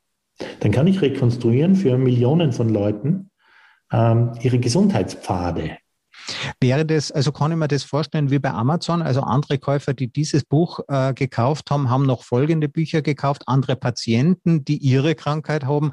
Dann 0.59 0.71
kann 0.71 0.87
ich 0.87 1.01
rekonstruieren 1.01 1.75
für 1.75 1.97
Millionen 1.97 2.53
von 2.53 2.69
Leuten 2.69 3.31
ähm, 3.91 4.33
ihre 4.41 4.59
Gesundheitspfade. 4.59 5.77
Wäre 6.61 6.85
das, 6.85 7.11
also 7.11 7.31
kann 7.31 7.51
ich 7.51 7.57
mir 7.57 7.67
das 7.67 7.83
vorstellen 7.83 8.31
wie 8.31 8.39
bei 8.39 8.51
Amazon, 8.51 9.01
also 9.01 9.21
andere 9.21 9.57
Käufer, 9.57 9.93
die 9.93 10.11
dieses 10.11 10.43
Buch 10.43 10.79
äh, 10.87 11.13
gekauft 11.13 11.71
haben, 11.71 11.89
haben 11.89 12.05
noch 12.05 12.23
folgende 12.23 12.69
Bücher 12.69 13.01
gekauft, 13.01 13.43
andere 13.47 13.75
Patienten, 13.75 14.65
die 14.65 14.77
ihre 14.77 15.15
Krankheit 15.15 15.65
haben, 15.65 15.91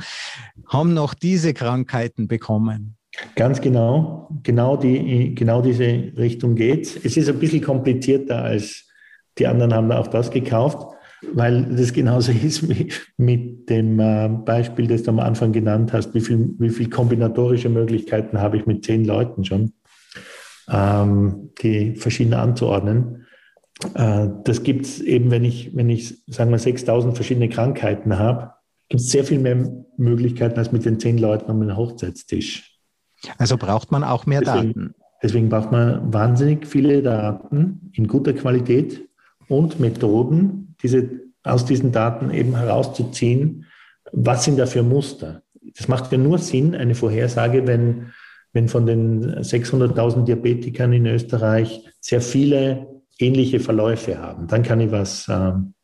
haben 0.68 0.94
noch 0.94 1.14
diese 1.14 1.54
Krankheiten 1.54 2.28
bekommen. 2.28 2.96
Ganz 3.34 3.60
genau, 3.60 4.28
genau, 4.42 4.76
die, 4.76 5.34
genau 5.34 5.62
diese 5.62 5.84
Richtung 5.84 6.54
geht 6.54 7.04
Es 7.04 7.16
ist 7.16 7.28
ein 7.28 7.38
bisschen 7.38 7.62
komplizierter 7.62 8.42
als 8.42 8.86
die 9.38 9.46
anderen 9.46 9.74
haben 9.74 9.92
auch 9.92 10.06
das 10.06 10.30
gekauft, 10.30 10.96
weil 11.32 11.64
das 11.76 11.92
genauso 11.92 12.32
ist 12.44 12.68
wie 12.68 12.88
mit 13.16 13.68
dem 13.68 14.00
äh, 14.00 14.28
Beispiel, 14.28 14.86
das 14.86 15.02
du 15.02 15.10
am 15.10 15.20
Anfang 15.20 15.52
genannt 15.52 15.92
hast. 15.92 16.14
Wie 16.14 16.20
viel, 16.20 16.54
wie 16.58 16.70
viel 16.70 16.90
kombinatorische 16.90 17.68
Möglichkeiten 17.68 18.40
habe 18.40 18.56
ich 18.56 18.66
mit 18.66 18.84
zehn 18.84 19.04
Leuten 19.04 19.44
schon? 19.44 19.72
Ähm, 20.68 21.50
die 21.62 21.96
verschiedene 21.96 22.38
anzuordnen. 22.38 23.26
Äh, 23.94 24.28
das 24.44 24.62
gibt 24.62 24.86
es 24.86 25.00
eben, 25.00 25.30
wenn 25.30 25.44
ich, 25.44 25.74
wenn 25.74 25.90
ich, 25.90 26.22
sagen 26.26 26.50
wir, 26.50 26.58
6000 26.58 27.14
verschiedene 27.14 27.48
Krankheiten 27.48 28.18
habe, 28.18 28.52
gibt 28.88 29.00
es 29.00 29.10
sehr 29.10 29.24
viel 29.24 29.38
mehr 29.38 29.68
Möglichkeiten 29.96 30.58
als 30.58 30.72
mit 30.72 30.84
den 30.84 31.00
zehn 31.00 31.18
Leuten 31.18 31.50
um 31.50 31.60
den 31.60 31.76
Hochzeitstisch. 31.76 32.78
Also 33.38 33.56
braucht 33.56 33.90
man 33.90 34.04
auch 34.04 34.26
mehr 34.26 34.40
deswegen, 34.40 34.66
Daten. 34.66 34.94
Deswegen 35.22 35.48
braucht 35.48 35.72
man 35.72 36.12
wahnsinnig 36.12 36.66
viele 36.66 37.02
Daten 37.02 37.90
in 37.94 38.06
guter 38.06 38.32
Qualität 38.32 39.08
und 39.48 39.80
Methoden, 39.80 40.76
diese, 40.82 41.08
aus 41.42 41.64
diesen 41.64 41.92
Daten 41.92 42.30
eben 42.30 42.56
herauszuziehen, 42.56 43.66
was 44.12 44.44
sind 44.44 44.58
da 44.58 44.66
für 44.66 44.82
Muster. 44.82 45.42
Das 45.76 45.88
macht 45.88 46.12
ja 46.12 46.18
nur 46.18 46.38
Sinn, 46.38 46.74
eine 46.74 46.94
Vorhersage, 46.94 47.66
wenn 47.66 48.12
wenn 48.56 48.68
von 48.68 48.86
den 48.86 49.22
600.000 49.22 50.24
Diabetikern 50.24 50.90
in 50.94 51.04
Österreich 51.04 51.84
sehr 52.00 52.22
viele 52.22 52.86
ähnliche 53.18 53.60
Verläufe 53.60 54.18
haben, 54.18 54.46
dann 54.46 54.62
kann 54.62 54.80
ich 54.80 54.90
was, 54.90 55.28
ähm, 55.28 55.74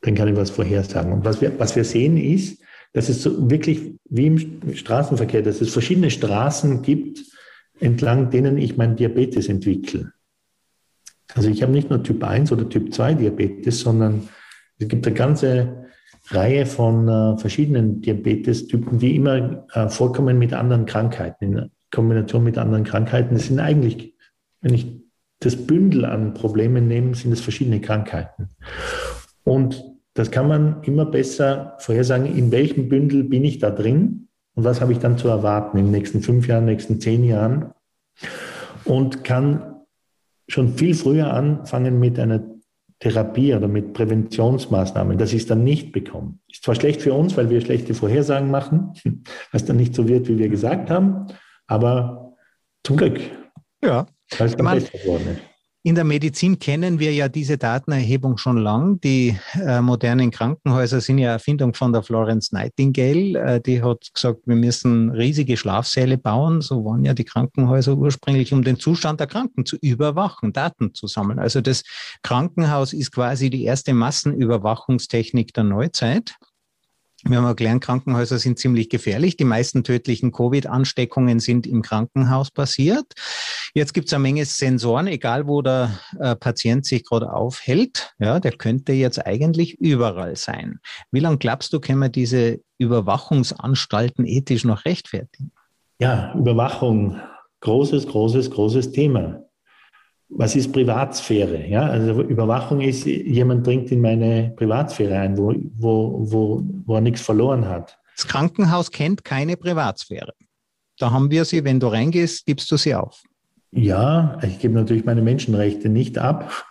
dann 0.00 0.14
kann 0.14 0.28
ich 0.28 0.36
was 0.36 0.50
vorhersagen. 0.50 1.12
Und 1.12 1.24
was 1.24 1.40
wir, 1.40 1.58
was 1.58 1.74
wir 1.74 1.82
sehen 1.82 2.16
ist, 2.16 2.62
dass 2.92 3.08
es 3.08 3.20
so 3.20 3.50
wirklich 3.50 3.94
wie 4.08 4.28
im 4.28 4.76
Straßenverkehr, 4.76 5.42
dass 5.42 5.60
es 5.60 5.72
verschiedene 5.72 6.08
Straßen 6.08 6.82
gibt, 6.82 7.20
entlang 7.80 8.30
denen 8.30 8.58
ich 8.58 8.76
meinen 8.76 8.94
Diabetes 8.94 9.48
entwickle. 9.48 10.12
Also 11.34 11.50
ich 11.50 11.62
habe 11.62 11.72
nicht 11.72 11.90
nur 11.90 12.00
Typ 12.00 12.22
1 12.22 12.52
oder 12.52 12.68
Typ 12.68 12.94
2 12.94 13.14
Diabetes, 13.14 13.80
sondern 13.80 14.28
es 14.78 14.86
gibt 14.86 15.04
eine 15.04 15.16
ganze 15.16 15.88
Reihe 16.28 16.64
von 16.64 17.08
äh, 17.08 17.38
verschiedenen 17.38 18.00
Diabetestypen, 18.02 19.00
die 19.00 19.16
immer 19.16 19.66
äh, 19.74 19.88
vorkommen 19.88 20.38
mit 20.38 20.52
anderen 20.52 20.86
Krankheiten. 20.86 21.44
In 21.44 21.70
Kombination 21.94 22.44
mit 22.44 22.58
anderen 22.58 22.84
Krankheiten. 22.84 23.34
Das 23.34 23.46
sind 23.46 23.60
eigentlich, 23.60 24.14
wenn 24.60 24.74
ich 24.74 25.00
das 25.40 25.56
Bündel 25.56 26.04
an 26.04 26.34
Problemen 26.34 26.88
nehme, 26.88 27.14
sind 27.14 27.32
es 27.32 27.40
verschiedene 27.40 27.80
Krankheiten. 27.80 28.48
Und 29.44 29.84
das 30.14 30.30
kann 30.30 30.48
man 30.48 30.82
immer 30.82 31.06
besser 31.06 31.76
vorhersagen, 31.78 32.26
in 32.26 32.50
welchem 32.52 32.88
Bündel 32.88 33.24
bin 33.24 33.44
ich 33.44 33.58
da 33.58 33.70
drin 33.70 34.28
und 34.54 34.64
was 34.64 34.80
habe 34.80 34.92
ich 34.92 34.98
dann 34.98 35.18
zu 35.18 35.28
erwarten 35.28 35.78
in 35.78 35.86
den 35.86 35.92
nächsten 35.92 36.22
fünf 36.22 36.46
Jahren, 36.46 36.64
nächsten 36.64 37.00
zehn 37.00 37.24
Jahren. 37.24 37.72
Und 38.84 39.24
kann 39.24 39.82
schon 40.46 40.74
viel 40.74 40.94
früher 40.94 41.32
anfangen 41.32 41.98
mit 41.98 42.18
einer 42.18 42.42
Therapie 43.00 43.54
oder 43.54 43.66
mit 43.66 43.92
Präventionsmaßnahmen, 43.92 45.18
dass 45.18 45.32
ich 45.32 45.42
es 45.42 45.46
dann 45.46 45.64
nicht 45.64 45.92
bekomme. 45.92 46.38
Ist 46.50 46.62
zwar 46.62 46.74
schlecht 46.74 47.02
für 47.02 47.12
uns, 47.12 47.36
weil 47.36 47.50
wir 47.50 47.60
schlechte 47.60 47.94
Vorhersagen 47.94 48.50
machen, 48.50 48.92
was 49.52 49.64
dann 49.64 49.76
nicht 49.76 49.94
so 49.94 50.06
wird, 50.06 50.28
wie 50.28 50.38
wir 50.38 50.48
gesagt 50.48 50.90
haben, 50.90 51.26
aber 51.66 52.34
zum 52.84 52.96
Glück. 52.96 53.20
Ja. 53.82 54.06
Weil 54.38 54.46
es 54.46 54.56
dann 54.56 54.66
besser 54.66 54.98
geworden 54.98 55.28
ist. 55.28 55.40
In 55.86 55.96
der 55.96 56.04
Medizin 56.04 56.58
kennen 56.58 56.98
wir 56.98 57.12
ja 57.12 57.28
diese 57.28 57.58
Datenerhebung 57.58 58.38
schon 58.38 58.56
lang. 58.56 59.02
Die 59.02 59.38
äh, 59.52 59.82
modernen 59.82 60.30
Krankenhäuser 60.30 61.02
sind 61.02 61.18
ja 61.18 61.32
Erfindung 61.32 61.74
von 61.74 61.92
der 61.92 62.02
Florence 62.02 62.52
Nightingale. 62.52 63.38
Äh, 63.38 63.60
die 63.60 63.82
hat 63.82 64.08
gesagt, 64.14 64.46
wir 64.46 64.56
müssen 64.56 65.10
riesige 65.10 65.58
Schlafsäle 65.58 66.16
bauen. 66.16 66.62
So 66.62 66.86
waren 66.86 67.04
ja 67.04 67.12
die 67.12 67.26
Krankenhäuser 67.26 67.98
ursprünglich, 67.98 68.54
um 68.54 68.64
den 68.64 68.78
Zustand 68.78 69.20
der 69.20 69.26
Kranken 69.26 69.66
zu 69.66 69.76
überwachen, 69.76 70.54
Daten 70.54 70.94
zu 70.94 71.06
sammeln. 71.06 71.38
Also 71.38 71.60
das 71.60 71.82
Krankenhaus 72.22 72.94
ist 72.94 73.12
quasi 73.12 73.50
die 73.50 73.64
erste 73.64 73.92
Massenüberwachungstechnik 73.92 75.52
der 75.52 75.64
Neuzeit. 75.64 76.34
Wir 77.26 77.38
haben 77.38 77.46
auch 77.46 77.56
gelernt, 77.56 77.82
Krankenhäuser 77.82 78.38
sind 78.38 78.58
ziemlich 78.58 78.90
gefährlich. 78.90 79.36
Die 79.36 79.44
meisten 79.44 79.82
tödlichen 79.82 80.30
Covid-Ansteckungen 80.30 81.40
sind 81.40 81.66
im 81.66 81.80
Krankenhaus 81.80 82.50
passiert. 82.50 83.06
Jetzt 83.72 83.94
gibt 83.94 84.08
es 84.08 84.12
eine 84.12 84.22
Menge 84.22 84.44
Sensoren, 84.44 85.06
egal 85.06 85.46
wo 85.46 85.62
der 85.62 85.98
äh, 86.20 86.36
Patient 86.36 86.84
sich 86.84 87.02
gerade 87.04 87.32
aufhält. 87.32 88.12
Ja, 88.18 88.40
der 88.40 88.52
könnte 88.52 88.92
jetzt 88.92 89.24
eigentlich 89.26 89.80
überall 89.80 90.36
sein. 90.36 90.80
Wie 91.10 91.20
lange 91.20 91.38
glaubst 91.38 91.72
du, 91.72 91.80
können 91.80 92.00
wir 92.00 92.10
diese 92.10 92.60
Überwachungsanstalten 92.78 94.26
ethisch 94.26 94.64
noch 94.64 94.84
rechtfertigen? 94.84 95.50
Ja, 95.98 96.34
Überwachung, 96.34 97.18
großes, 97.60 98.06
großes, 98.06 98.50
großes 98.50 98.92
Thema 98.92 99.44
was 100.36 100.56
ist 100.56 100.72
Privatsphäre? 100.72 101.66
Ja, 101.66 101.86
also 101.86 102.22
Überwachung 102.22 102.80
ist, 102.80 103.06
jemand 103.06 103.66
dringt 103.66 103.90
in 103.92 104.00
meine 104.00 104.52
Privatsphäre 104.56 105.18
ein, 105.18 105.38
wo, 105.38 105.54
wo, 105.76 106.18
wo, 106.30 106.62
wo 106.86 106.94
er 106.94 107.00
nichts 107.00 107.20
verloren 107.20 107.68
hat. 107.68 107.98
Das 108.16 108.26
Krankenhaus 108.26 108.90
kennt 108.90 109.24
keine 109.24 109.56
Privatsphäre. 109.56 110.34
Da 110.98 111.10
haben 111.10 111.30
wir 111.30 111.44
sie, 111.44 111.64
wenn 111.64 111.80
du 111.80 111.88
reingehst, 111.88 112.46
gibst 112.46 112.70
du 112.70 112.76
sie 112.76 112.94
auf. 112.94 113.22
Ja, 113.72 114.38
ich 114.42 114.60
gebe 114.60 114.74
natürlich 114.74 115.04
meine 115.04 115.22
Menschenrechte 115.22 115.88
nicht 115.88 116.18
ab. 116.18 116.64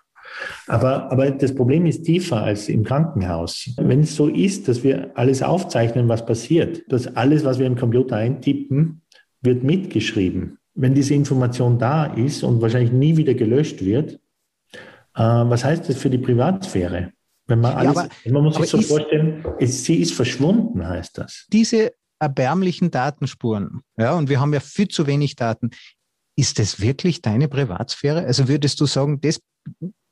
Aber, 0.67 1.11
aber 1.11 1.31
das 1.31 1.53
Problem 1.53 1.85
ist 1.85 2.03
tiefer 2.03 2.41
als 2.41 2.69
im 2.69 2.83
Krankenhaus. 2.83 3.69
Wenn 3.77 4.01
es 4.01 4.15
so 4.15 4.27
ist, 4.27 4.67
dass 4.67 4.83
wir 4.83 5.11
alles 5.15 5.43
aufzeichnen, 5.43 6.07
was 6.09 6.25
passiert, 6.25 6.83
dass 6.91 7.15
alles, 7.15 7.43
was 7.45 7.59
wir 7.59 7.67
im 7.67 7.75
Computer 7.75 8.15
eintippen, 8.15 9.01
wird 9.41 9.63
mitgeschrieben. 9.63 10.57
Wenn 10.75 10.93
diese 10.93 11.13
Information 11.13 11.77
da 11.77 12.05
ist 12.05 12.43
und 12.43 12.61
wahrscheinlich 12.61 12.91
nie 12.91 13.15
wieder 13.17 13.33
gelöscht 13.33 13.83
wird, 13.83 14.19
äh, 15.15 15.21
was 15.21 15.63
heißt 15.63 15.87
das 15.89 15.97
für 15.97 16.09
die 16.09 16.17
Privatsphäre? 16.17 17.11
Wenn 17.45 17.59
man 17.59 17.73
alles, 17.73 17.95
ja, 17.95 18.01
aber, 18.01 18.31
man 18.31 18.43
muss 18.43 18.55
sich 18.55 18.69
so 18.69 18.81
vorstellen, 18.81 19.45
es, 19.59 19.83
sie 19.83 19.97
ist 19.97 20.13
verschwunden, 20.13 20.87
heißt 20.87 21.17
das. 21.17 21.45
Diese 21.51 21.91
erbärmlichen 22.19 22.89
Datenspuren, 22.89 23.81
ja, 23.97 24.15
und 24.15 24.29
wir 24.29 24.39
haben 24.39 24.53
ja 24.53 24.59
viel 24.59 24.87
zu 24.87 25.07
wenig 25.07 25.35
Daten. 25.35 25.71
Ist 26.35 26.57
das 26.57 26.79
wirklich 26.79 27.21
deine 27.21 27.47
Privatsphäre? 27.47 28.25
Also 28.25 28.47
würdest 28.47 28.79
du 28.79 28.85
sagen, 28.85 29.19
das 29.21 29.39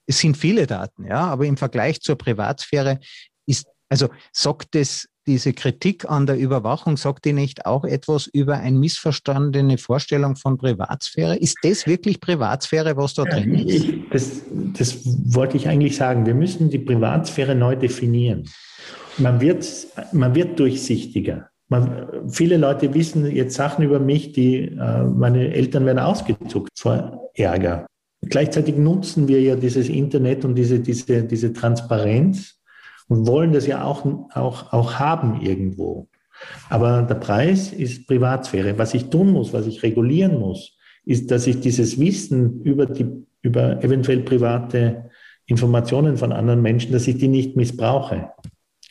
es 0.08 0.20
sind 0.20 0.36
viele 0.36 0.68
Daten, 0.68 1.06
ja, 1.06 1.28
aber 1.28 1.46
im 1.46 1.58
Vergleich 1.58 2.02
zur 2.02 2.18
Privatsphäre 2.18 3.00
ist, 3.46 3.68
also 3.90 4.10
sagt 4.34 4.76
es 4.76 5.08
diese 5.28 5.54
Kritik 5.54 6.10
an 6.10 6.26
der 6.26 6.38
Überwachung, 6.38 6.98
sagt 6.98 7.26
die 7.26 7.34
nicht 7.34 7.66
auch 7.66 7.84
etwas 7.84 8.28
über 8.28 8.58
eine 8.58 8.78
missverstandene 8.78 9.78
Vorstellung 9.78 10.36
von 10.36 10.58
Privatsphäre? 10.58 11.36
Ist 11.38 11.58
das 11.64 11.86
wirklich 11.88 12.20
Privatsphäre, 12.20 12.98
was 12.98 13.14
da 13.14 13.24
drin 13.24 13.54
ist? 13.54 13.86
Ich, 13.86 14.10
das, 14.10 14.42
das 14.78 15.00
wollte 15.34 15.58
ich 15.58 15.68
eigentlich 15.68 15.96
sagen. 15.96 16.26
Wir 16.26 16.36
müssen 16.36 16.70
die 16.70 16.80
Privatsphäre 16.80 17.56
neu 17.56 17.76
definieren. 17.76 18.50
Man 19.18 19.42
wird, 19.42 19.68
man 20.12 20.36
wird 20.36 20.60
durchsichtiger. 20.60 21.50
Man, 21.70 22.28
viele 22.28 22.58
Leute 22.58 22.94
wissen 22.94 23.30
jetzt 23.34 23.56
Sachen 23.56 23.86
über 23.86 24.00
mich, 24.00 24.34
die 24.34 24.64
äh, 24.64 25.04
meine 25.04 25.54
Eltern 25.54 25.86
werden 25.86 26.00
ausgezuckt 26.00 26.70
vor 26.78 27.30
Ärger. 27.34 27.86
Gleichzeitig 28.22 28.76
nutzen 28.76 29.28
wir 29.28 29.42
ja 29.42 29.56
dieses 29.56 29.90
Internet 29.90 30.46
und 30.46 30.56
diese, 30.56 30.80
diese, 30.80 31.24
diese 31.24 31.54
Transparenz 31.54 32.61
und 33.12 33.28
wollen 33.28 33.52
das 33.52 33.68
ja 33.68 33.84
auch, 33.84 34.06
auch, 34.34 34.72
auch 34.72 34.94
haben 34.94 35.42
irgendwo. 35.42 36.08
Aber 36.70 37.02
der 37.02 37.16
Preis 37.16 37.74
ist 37.74 38.08
Privatsphäre. 38.08 38.78
Was 38.78 38.94
ich 38.94 39.10
tun 39.10 39.32
muss, 39.32 39.52
was 39.52 39.68
ich 39.68 39.84
regulieren 39.84 40.40
muss, 40.40 40.78
ist, 41.04 41.30
dass 41.30 41.46
ich 41.46 41.60
dieses 41.60 42.00
Wissen 42.00 42.62
über, 42.62 42.86
die, 42.86 43.06
über 43.42 43.84
eventuell 43.84 44.22
private 44.22 45.10
Informationen 45.46 46.16
von 46.16 46.32
anderen 46.32 46.62
Menschen, 46.62 46.94
dass 46.94 47.06
ich 47.06 47.18
die 47.18 47.28
nicht 47.28 47.58
missbrauche. 47.58 48.32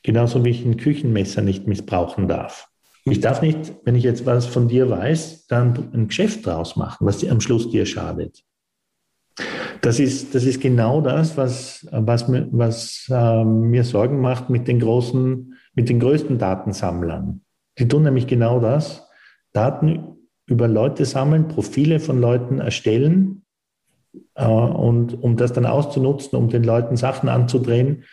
Genauso 0.03 0.45
wie 0.45 0.51
ich 0.51 0.67
ein 0.67 0.77
Küchenmesser 0.77 1.41
nicht 1.41 1.67
missbrauchen 1.67 2.29
darf. 2.29 2.69
Ich 3.07 3.21
darf 3.21 3.41
nicht, 3.41 3.73
wenn 3.85 3.95
ich 3.95 4.05
jetzt 4.05 4.27
was 4.27 4.45
von 4.45 4.69
dir 4.69 4.91
weiß, 4.91 5.47
dann 5.47 5.95
ein 5.95 6.09
Geschäft 6.09 6.45
draus 6.45 6.77
machen, 6.77 7.07
was 7.07 7.27
am 7.27 7.41
Schluss 7.41 7.71
dir 7.71 7.87
schadet. 7.87 8.45
Das 9.81 9.99
ist, 9.99 10.35
das 10.35 10.45
ist 10.45 10.61
genau 10.61 11.01
das, 11.01 11.37
was, 11.37 11.87
was, 11.91 12.27
was 12.29 13.07
äh, 13.11 13.45
mir 13.45 13.85
Sorgen 13.85 14.21
macht 14.21 14.51
mit 14.51 14.69
den 14.69 14.81
großen, 14.81 15.55
mit 15.75 15.89
den 15.89 16.01
größten 16.01 16.39
Datensammlern. 16.39 17.41
Die 17.79 17.89
tun 17.89 18.03
nämlich 18.03 18.27
genau 18.27 18.61
das. 18.61 19.09
Daten 19.53 20.17
über 20.47 20.69
Leute 20.69 21.05
sammeln, 21.05 21.49
Profile 21.49 22.01
von 22.01 22.21
Leuten 22.21 22.59
erstellen 22.59 23.43
äh, 24.35 24.45
und 24.45 25.23
um 25.23 25.37
das 25.37 25.53
dann 25.53 25.67
auszunutzen, 25.67 26.39
um 26.39 26.49
den 26.49 26.65
Leuten 26.65 26.97
Sachen 26.97 27.29
anzudrehen, 27.29 28.05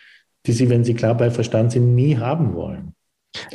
die 0.45 0.51
sie, 0.53 0.69
wenn 0.69 0.83
sie 0.83 0.93
klar 0.93 1.15
bei 1.15 1.31
Verstand 1.31 1.71
sind, 1.71 1.95
nie 1.95 2.17
haben 2.17 2.53
wollen. 2.53 2.93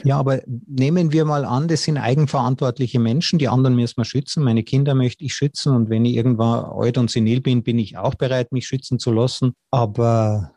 Ja, 0.05 0.19
aber 0.19 0.43
nehmen 0.47 1.13
wir 1.13 1.25
mal 1.25 1.45
an, 1.45 1.69
das 1.69 1.85
sind 1.85 1.99
eigenverantwortliche 1.99 2.99
Menschen, 2.99 3.39
die 3.39 3.49
anderen 3.49 3.77
müssen 3.77 3.97
wir 3.99 4.05
schützen. 4.05 4.43
Meine 4.43 4.63
Kinder 4.63 4.95
möchte 4.95 5.25
ich 5.25 5.35
schützen 5.35 5.75
und 5.75 5.91
wenn 5.91 6.05
ich 6.05 6.17
irgendwann 6.17 6.65
alt 6.65 6.99
und 6.99 7.11
senil 7.11 7.41
bin, 7.41 7.63
bin 7.63 7.79
ich 7.79 7.97
auch 7.97 8.15
bereit, 8.15 8.53
mich 8.53 8.67
schützen 8.67 8.99
zu 8.99 9.13
lassen. 9.13 9.53
Aber 9.71 10.53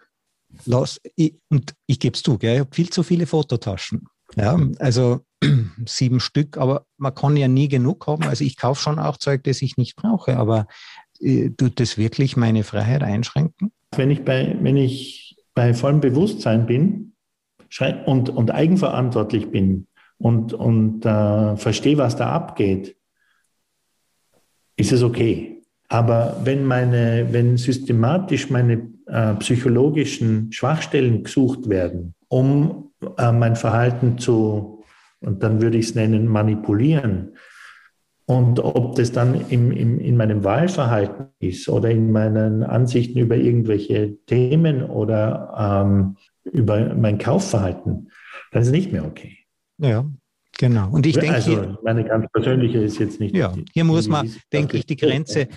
los, 0.65 0.99
ich, 1.15 1.35
und 1.49 1.73
ich 1.87 1.99
gebe 1.99 2.15
es 2.15 2.23
zu, 2.23 2.37
gell, 2.37 2.55
ich 2.55 2.59
habe 2.61 2.75
viel 2.75 2.89
zu 2.89 3.03
viele 3.03 3.27
Fototaschen. 3.27 4.07
Ja, 4.35 4.59
also 4.79 5.21
sieben 5.85 6.19
Stück, 6.19 6.57
aber 6.57 6.85
man 6.97 7.13
kann 7.13 7.37
ja 7.37 7.47
nie 7.47 7.67
genug 7.67 8.07
haben. 8.07 8.23
Also 8.23 8.43
ich 8.43 8.57
kaufe 8.57 8.81
schon 8.81 8.99
auch 8.99 9.17
Zeug, 9.17 9.43
das 9.43 9.61
ich 9.61 9.77
nicht 9.77 9.95
brauche, 9.95 10.37
aber 10.37 10.67
äh, 11.19 11.51
tut 11.51 11.79
das 11.79 11.97
wirklich 11.97 12.35
meine 12.35 12.63
Freiheit 12.63 13.03
einschränken? 13.03 13.71
Wenn 13.95 14.11
ich 14.11 14.23
bei, 14.23 14.57
wenn 14.61 14.77
ich 14.77 15.37
bei 15.53 15.73
vollem 15.73 16.01
Bewusstsein 16.01 16.65
bin, 16.65 17.14
und, 18.05 18.29
und 18.29 18.51
eigenverantwortlich 18.51 19.51
bin 19.51 19.87
und, 20.17 20.53
und 20.53 21.05
äh, 21.05 21.57
verstehe, 21.57 21.97
was 21.97 22.15
da 22.15 22.31
abgeht, 22.31 22.95
ist 24.77 24.91
es 24.91 25.03
okay. 25.03 25.61
Aber 25.87 26.41
wenn, 26.43 26.65
meine, 26.65 27.27
wenn 27.31 27.57
systematisch 27.57 28.49
meine 28.49 28.89
äh, 29.07 29.33
psychologischen 29.35 30.51
Schwachstellen 30.51 31.23
gesucht 31.23 31.69
werden, 31.69 32.15
um 32.27 32.91
äh, 33.17 33.31
mein 33.31 33.55
Verhalten 33.55 34.17
zu, 34.17 34.83
und 35.21 35.43
dann 35.43 35.61
würde 35.61 35.77
ich 35.77 35.87
es 35.87 35.95
nennen, 35.95 36.27
manipulieren, 36.27 37.33
und 38.27 38.59
ob 38.59 38.95
das 38.95 39.11
dann 39.11 39.49
im, 39.49 39.71
im, 39.71 39.99
in 39.99 40.17
meinem 40.17 40.43
Wahlverhalten 40.43 41.27
ist 41.39 41.69
oder 41.69 41.91
in 41.91 42.11
meinen 42.11 42.63
Ansichten 42.63 43.19
über 43.19 43.35
irgendwelche 43.35 44.17
Themen 44.25 44.83
oder 44.83 45.83
ähm, 45.85 46.17
über 46.51 46.93
mein 46.95 47.17
Kaufverhalten, 47.17 48.11
dann 48.51 48.61
ist 48.61 48.67
es 48.67 48.73
nicht 48.73 48.91
mehr 48.91 49.05
okay. 49.05 49.37
Ja, 49.77 50.05
Genau. 50.57 50.89
Und 50.89 51.05
ich 51.05 51.15
denke, 51.15 51.35
also 51.35 51.77
meine 51.83 52.05
ganz 52.05 52.31
persönliche 52.31 52.77
ist 52.77 52.97
jetzt 52.97 53.19
nicht. 53.19 53.35
Ja, 53.35 53.53
hier 53.73 53.83
muss 53.83 54.07
man, 54.07 54.33
denke 54.53 54.77
ich, 54.77 54.85
die 54.85 54.95
Grenze 54.95 55.49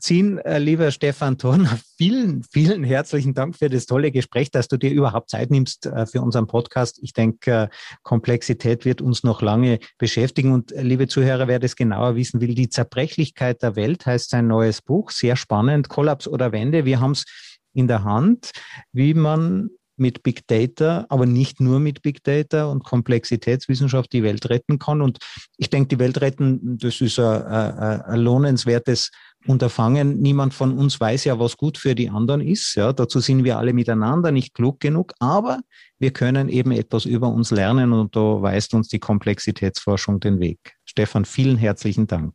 ziehen. 0.00 0.38
Äh, 0.38 0.58
lieber 0.58 0.90
Stefan 0.90 1.38
Thorner, 1.38 1.78
vielen, 1.96 2.42
vielen 2.42 2.82
herzlichen 2.82 3.32
Dank 3.32 3.56
für 3.56 3.68
das 3.68 3.86
tolle 3.86 4.10
Gespräch, 4.10 4.50
dass 4.50 4.66
du 4.66 4.76
dir 4.76 4.90
überhaupt 4.90 5.30
Zeit 5.30 5.50
nimmst 5.50 5.86
äh, 5.86 6.04
für 6.04 6.20
unseren 6.20 6.48
Podcast. 6.48 6.98
Ich 7.00 7.12
denke, 7.12 7.50
äh, 7.50 7.68
Komplexität 8.02 8.84
wird 8.84 9.00
uns 9.00 9.22
noch 9.22 9.40
lange 9.40 9.78
beschäftigen. 9.98 10.52
Und 10.52 10.72
liebe 10.76 11.06
Zuhörer, 11.06 11.46
wer 11.46 11.60
das 11.60 11.76
genauer 11.76 12.16
wissen 12.16 12.40
will, 12.40 12.54
die 12.54 12.68
Zerbrechlichkeit 12.68 13.62
der 13.62 13.76
Welt 13.76 14.04
heißt 14.04 14.30
sein 14.30 14.48
neues 14.48 14.82
Buch. 14.82 15.12
Sehr 15.12 15.36
spannend. 15.36 15.88
Kollaps 15.88 16.26
oder 16.26 16.50
Wende. 16.50 16.84
Wir 16.84 17.00
haben 17.00 17.12
es 17.12 17.24
in 17.72 17.86
der 17.86 18.02
Hand, 18.02 18.50
wie 18.92 19.14
man 19.14 19.70
mit 20.00 20.22
Big 20.22 20.46
Data, 20.46 21.06
aber 21.08 21.26
nicht 21.26 21.60
nur 21.60 21.78
mit 21.78 22.02
Big 22.02 22.24
Data 22.24 22.64
und 22.64 22.82
Komplexitätswissenschaft 22.84 24.12
die 24.12 24.22
Welt 24.22 24.48
retten 24.50 24.78
kann. 24.78 25.02
Und 25.02 25.18
ich 25.56 25.70
denke, 25.70 25.88
die 25.88 25.98
Welt 25.98 26.20
retten, 26.20 26.78
das 26.78 27.00
ist 27.00 27.18
ein, 27.18 27.44
ein, 27.44 28.20
lohnenswertes 28.20 29.10
Unterfangen. 29.46 30.20
Niemand 30.20 30.54
von 30.54 30.76
uns 30.76 31.00
weiß 31.00 31.24
ja, 31.24 31.38
was 31.38 31.56
gut 31.56 31.78
für 31.78 31.94
die 31.94 32.10
anderen 32.10 32.40
ist. 32.40 32.74
Ja, 32.74 32.92
dazu 32.92 33.20
sind 33.20 33.44
wir 33.44 33.58
alle 33.58 33.72
miteinander 33.72 34.32
nicht 34.32 34.54
klug 34.54 34.80
genug, 34.80 35.12
aber 35.18 35.60
wir 35.98 36.12
können 36.12 36.48
eben 36.48 36.72
etwas 36.72 37.04
über 37.04 37.28
uns 37.28 37.50
lernen 37.50 37.92
und 37.92 38.16
da 38.16 38.42
weist 38.42 38.74
uns 38.74 38.88
die 38.88 38.98
Komplexitätsforschung 38.98 40.20
den 40.20 40.40
Weg. 40.40 40.58
Stefan, 40.84 41.24
vielen 41.24 41.56
herzlichen 41.56 42.06
Dank. 42.06 42.34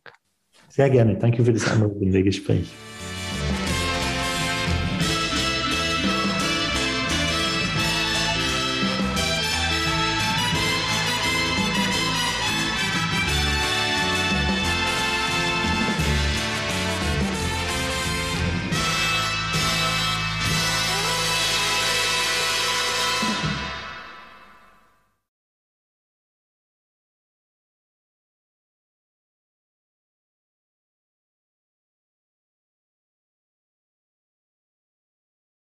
Sehr 0.68 0.90
gerne. 0.90 1.16
Danke 1.16 1.44
für 1.44 1.52
das 1.52 1.70
anregende 1.70 2.22
Gespräch. 2.22 2.68